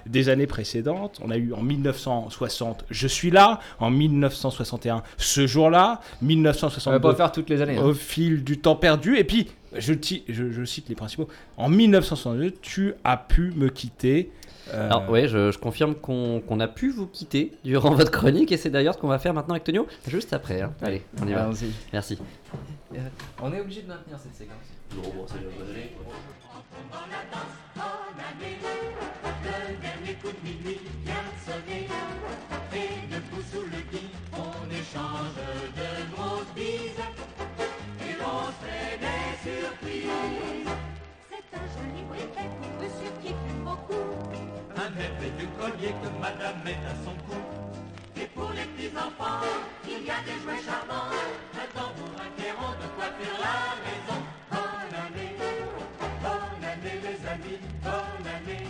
des 0.07 0.29
années 0.29 0.47
précédentes, 0.47 1.19
on 1.23 1.29
a 1.31 1.37
eu 1.37 1.53
en 1.53 1.61
1960 1.61 2.85
Je 2.89 3.07
suis 3.07 3.31
là, 3.31 3.59
en 3.79 3.89
1961 3.91 5.03
Ce 5.17 5.47
jour-là, 5.47 5.99
On 6.21 6.25
va 6.25 6.27
1962 6.27 6.99
pas 6.99 7.15
faire 7.15 7.31
toutes 7.31 7.49
les 7.49 7.61
années. 7.61 7.77
hein. 7.77 7.83
Au 7.85 7.93
fil 7.93 8.43
du 8.43 8.59
temps 8.59 8.75
perdu, 8.75 9.17
et 9.17 9.23
puis 9.23 9.47
je, 9.77 9.93
je, 10.29 10.51
je 10.51 10.65
cite 10.65 10.89
les 10.89 10.95
principaux, 10.95 11.27
en 11.57 11.69
1962 11.69 12.51
Tu 12.61 12.93
as 13.03 13.17
pu 13.17 13.51
me 13.55 13.69
quitter. 13.69 14.31
Euh, 14.73 14.89
Alors 14.89 15.09
ouais, 15.11 15.27
je, 15.27 15.51
je 15.51 15.57
confirme 15.59 15.93
qu'on 15.95 16.59
a 16.59 16.67
pu 16.67 16.89
vous 16.89 17.05
quitter 17.05 17.51
durant 17.63 17.93
votre 17.93 18.09
chronique 18.11 18.51
et 18.51 18.57
c'est 18.57 18.71
d'ailleurs 18.71 18.95
ce 18.95 18.99
qu'on 18.99 19.07
va 19.07 19.19
faire 19.19 19.33
maintenant 19.33 19.53
avec 19.53 19.63
Tonio, 19.63 19.85
juste 20.07 20.33
après. 20.33 20.61
hein. 20.61 20.73
Allez, 20.81 21.03
on 21.21 21.27
y 21.27 21.33
va. 21.33 21.43
Allons-y. 21.43 21.71
Merci. 21.93 22.17
On 23.41 23.53
est 23.53 23.59
obligé 23.61 23.83
de 23.83 23.87
maintenir 23.87 24.17
cette 24.17 24.35
séquence. 24.35 24.55
C'est 25.27 25.39
que 45.71 46.09
madame 46.21 46.61
met 46.63 46.77
à 46.85 46.93
son 47.03 47.15
cou. 47.25 47.41
Et 48.15 48.27
pour 48.27 48.51
les 48.51 48.65
petits 48.65 48.93
y 50.05 50.09
a 50.09 50.21
des 50.21 50.39
jouets 50.43 50.61
charmants, 50.63 51.09
un 51.53 51.67
tambour, 51.73 52.13
un 52.21 52.29
clairon, 52.39 52.71
de 52.81 52.87
quoi 52.95 53.09
faire 53.17 53.37
la 53.41 53.57
maison. 53.85 54.19
Bonne 54.51 54.95
année, 55.05 55.35
bonne 56.21 56.63
année 56.71 56.97
les 57.01 57.27
amis, 57.27 57.59
bonne 57.81 58.27
année. 58.37 58.67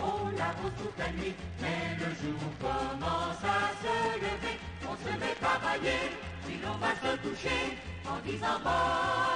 On 0.00 0.28
la 0.36 0.50
rose 0.58 0.76
toute 0.78 0.98
la 0.98 1.10
nuit, 1.12 1.34
mais 1.60 1.98
le 1.98 2.10
jour 2.20 2.40
commence 2.60 3.42
à 3.42 3.74
se 3.82 3.94
lever. 4.24 4.56
On 4.88 4.94
se 4.94 5.12
met 5.18 5.34
travailler, 5.40 6.00
puis 6.44 6.60
l'on 6.62 6.76
va 6.78 6.92
se 6.94 7.16
toucher 7.18 7.76
en 8.06 8.18
disant 8.24 8.60
bonne 8.62 9.33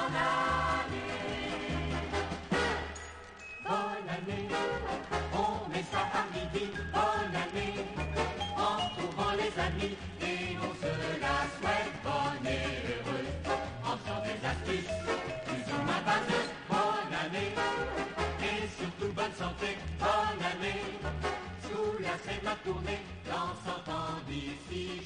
bonne 6.55 7.35
année. 7.45 7.85
En 8.57 8.89
trouvant 8.97 9.33
les 9.33 9.53
amis 9.61 9.97
et 10.21 10.57
on 10.57 10.73
se 10.81 10.93
la 11.21 11.39
souhaite 11.55 11.95
bonne 12.05 12.47
et 12.47 12.67
heureuse. 12.89 13.35
En 13.85 13.97
faisant 13.97 14.23
des 14.25 14.47
astuces 14.47 14.95
plus 15.47 15.73
ou 15.73 15.83
moins 15.85 16.03
baseuses, 16.07 16.53
bonne 16.69 17.15
année. 17.25 17.53
Et 18.43 18.69
surtout 18.79 19.13
bonne 19.15 19.35
santé, 19.39 19.77
bonne 19.99 20.43
année. 20.53 20.83
Sous 21.63 22.03
la 22.03 22.17
scène 22.25 22.47
à 22.47 22.57
tourner, 22.65 22.99
dans 23.27 23.53
cent 23.65 23.93
ans 23.93 24.19
d'ici. 24.27 25.03